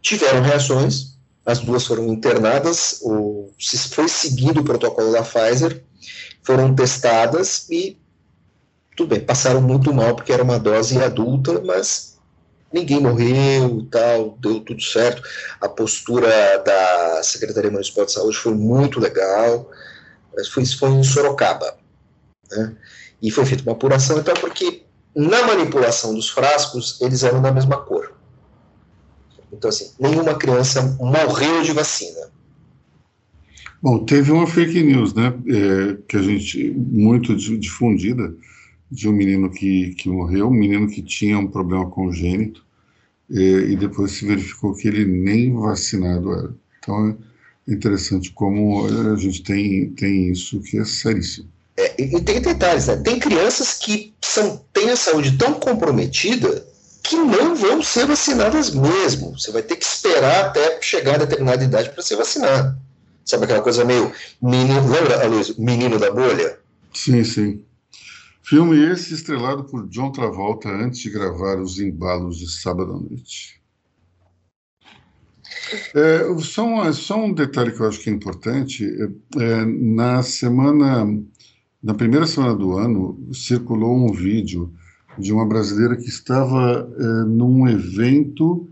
[0.00, 5.82] Tiveram reações, as duas foram internadas, o, se foi seguido o protocolo da Pfizer,
[6.42, 7.98] foram testadas e
[8.98, 12.18] tudo bem, passaram muito mal porque era uma dose adulta, mas
[12.72, 15.22] ninguém morreu, tal, deu tudo certo.
[15.60, 16.28] A postura
[16.66, 19.70] da Secretaria Municipal de Saúde foi muito legal.
[20.52, 21.78] Foi, foi em Sorocaba.
[22.50, 22.76] Né?
[23.22, 24.82] E foi feita uma apuração, então, porque
[25.14, 28.12] na manipulação dos frascos, eles eram da mesma cor.
[29.52, 32.32] Então, assim, nenhuma criança morreu de vacina.
[33.80, 38.34] Bom, teve uma fake news, né, é, que a gente, muito difundida,
[38.90, 42.64] de um menino que, que morreu, um menino que tinha um problema congênito,
[43.30, 46.54] é, e depois se verificou que ele nem vacinado era.
[46.78, 47.16] Então,
[47.68, 51.48] é interessante como a gente tem, tem isso que é seríssimo.
[51.76, 52.96] É, e tem detalhes, né?
[52.96, 56.66] Tem crianças que são, têm a saúde tão comprometida
[57.02, 59.38] que não vão ser vacinadas mesmo.
[59.38, 62.76] Você vai ter que esperar até chegar a determinada idade para ser vacinado.
[63.24, 64.10] Sabe aquela coisa meio
[64.40, 66.58] menino, lembra, Aloysio, menino da bolha?
[66.94, 67.62] Sim, sim.
[68.48, 73.60] Filme esse estrelado por John Travolta antes de gravar Os Embalos de Sábado à Noite.
[75.94, 78.86] É, só, um, só um detalhe que eu acho que é importante.
[79.36, 81.06] É, na semana
[81.82, 84.72] na primeira semana do ano, circulou um vídeo
[85.18, 88.68] de uma brasileira que estava é, num evento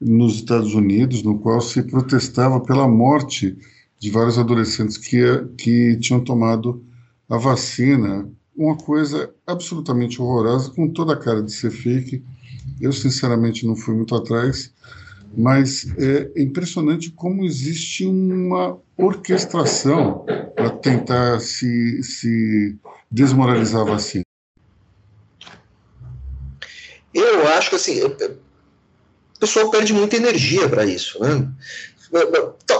[0.00, 3.56] nos Estados Unidos, no qual se protestava pela morte
[3.98, 5.22] de vários adolescentes que,
[5.56, 6.84] que tinham tomado
[7.28, 8.28] a vacina.
[8.56, 12.22] Uma coisa absolutamente horrorosa, com toda a cara de ser fake.
[12.80, 14.72] Eu, sinceramente, não fui muito atrás,
[15.36, 20.24] mas é impressionante como existe uma orquestração
[20.54, 22.76] para tentar se, se
[23.10, 24.24] desmoralizar a vacina?
[27.12, 28.16] Eu acho que assim, o
[29.38, 31.48] pessoal perde muita energia para isso, né?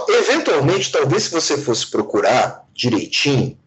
[0.09, 3.57] Eventualmente, talvez se você fosse procurar direitinho,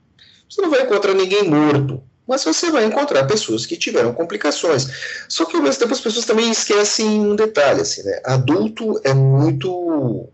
[0.55, 4.89] você não vai encontrar ninguém morto, mas você vai encontrar pessoas que tiveram complicações.
[5.29, 8.21] Só que ao mesmo tempo as pessoas também esquecem um detalhe, assim, né?
[8.25, 10.29] Adulto é muito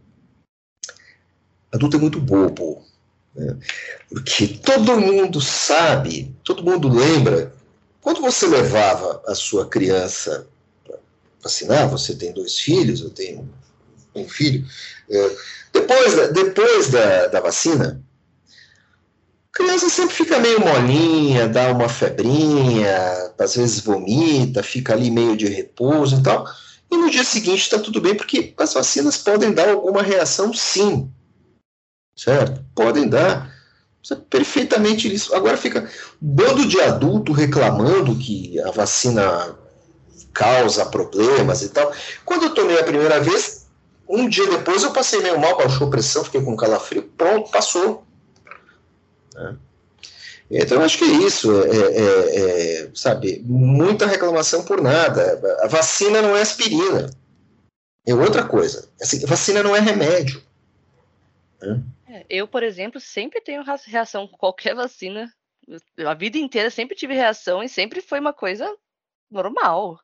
[1.73, 2.85] adulto é muito bobo.
[3.35, 3.57] Né?
[4.11, 7.55] Porque todo mundo sabe, todo mundo lembra,
[8.03, 10.47] quando você levava a sua criança
[10.85, 10.99] para
[11.43, 13.49] vacinar, você tem dois filhos, eu tenho
[14.15, 14.67] um filho,
[15.09, 15.37] é,
[15.73, 18.03] depois, depois da, da vacina,
[19.53, 25.47] criança sempre fica meio molinha, dá uma febrinha, às vezes vomita, fica ali meio de
[25.47, 26.47] repouso e tal.
[26.91, 31.11] E no dia seguinte está tudo bem, porque as vacinas podem dar alguma reação, sim.
[32.17, 32.65] Certo?
[32.75, 33.55] Podem dar.
[34.03, 35.35] Isso é perfeitamente isso.
[35.35, 35.89] Agora fica
[36.21, 39.57] bando de adulto reclamando que a vacina
[40.33, 41.93] causa problemas e tal.
[42.25, 43.67] Quando eu tomei a primeira vez,
[44.09, 48.05] um dia depois eu passei meio mal, baixou pressão, fiquei com calafrio, pronto, passou.
[49.41, 49.57] Né?
[50.51, 55.41] Então, acho que é isso, é, é, é, sabe, muita reclamação por nada.
[55.63, 57.09] A vacina não é aspirina,
[58.05, 58.91] é outra coisa.
[59.01, 60.43] Assim, vacina não é remédio.
[61.63, 61.83] Né?
[62.09, 65.33] É, eu, por exemplo, sempre tenho reação com qualquer vacina.
[66.05, 68.69] A vida inteira sempre tive reação e sempre foi uma coisa
[69.31, 70.01] normal.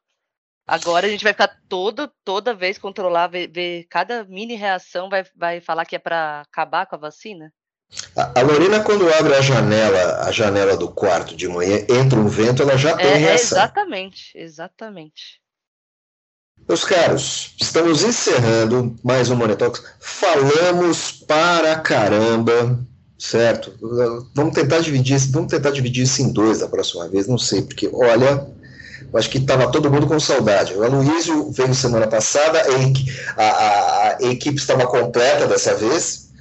[0.65, 5.25] Agora a gente vai ficar todo, toda vez controlar, ver, ver cada mini reação, vai,
[5.35, 7.53] vai falar que é para acabar com a vacina?
[8.15, 12.63] A, Lorena, quando abre a janela, a janela do quarto de manhã, entra um vento,
[12.63, 13.59] ela já tem é, reação.
[13.59, 15.41] Exatamente, exatamente.
[16.69, 19.85] Meus caros, estamos encerrando mais um Money Talks.
[20.01, 22.85] Falamos para caramba,
[23.19, 23.73] certo?
[24.35, 27.89] Vamos tentar dividir, vamos tentar dividir isso em dois da próxima vez, não sei, porque
[27.93, 28.49] olha,
[29.13, 30.75] eu acho que estava todo mundo com saudade.
[30.75, 32.61] O Aloysio veio semana passada,
[33.37, 36.33] a, a, a equipe estava completa dessa vez,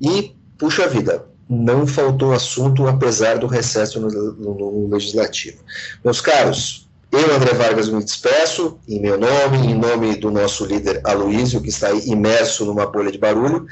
[0.00, 5.62] e puxa vida, não faltou assunto apesar do recesso no, no, no legislativo.
[6.04, 11.00] Meus caros, eu, André Vargas, me despeço, em meu nome, em nome do nosso líder
[11.04, 13.66] Aloísio, que está imerso numa bolha de barulho.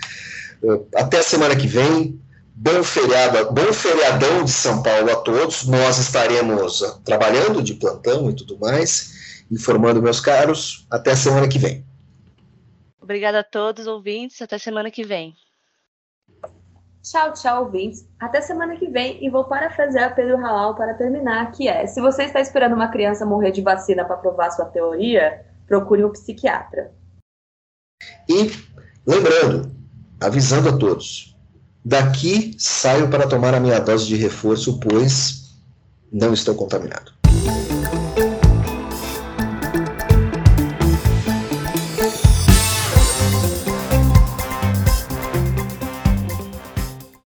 [0.63, 2.21] Eh, até a semana que vem.
[2.59, 5.67] Bom feriado, bom feriadão de São Paulo a todos.
[5.67, 10.87] Nós estaremos trabalhando de plantão e tudo mais, informando meus caros.
[10.91, 11.85] Até a semana que vem.
[12.99, 14.41] Obrigada a todos, ouvintes.
[14.41, 15.37] Até semana que vem.
[17.09, 18.05] Tchau, tchau, ouvintes.
[18.19, 22.25] Até semana que vem e vou parafrasear Pedro Halal para terminar, que é: se você
[22.25, 26.93] está esperando uma criança morrer de vacina para provar sua teoria, procure um psiquiatra.
[28.29, 28.51] E
[29.07, 29.71] lembrando,
[30.21, 31.37] avisando a todos,
[31.85, 35.55] daqui saio para tomar a minha dose de reforço, pois
[36.13, 37.13] não estou contaminado.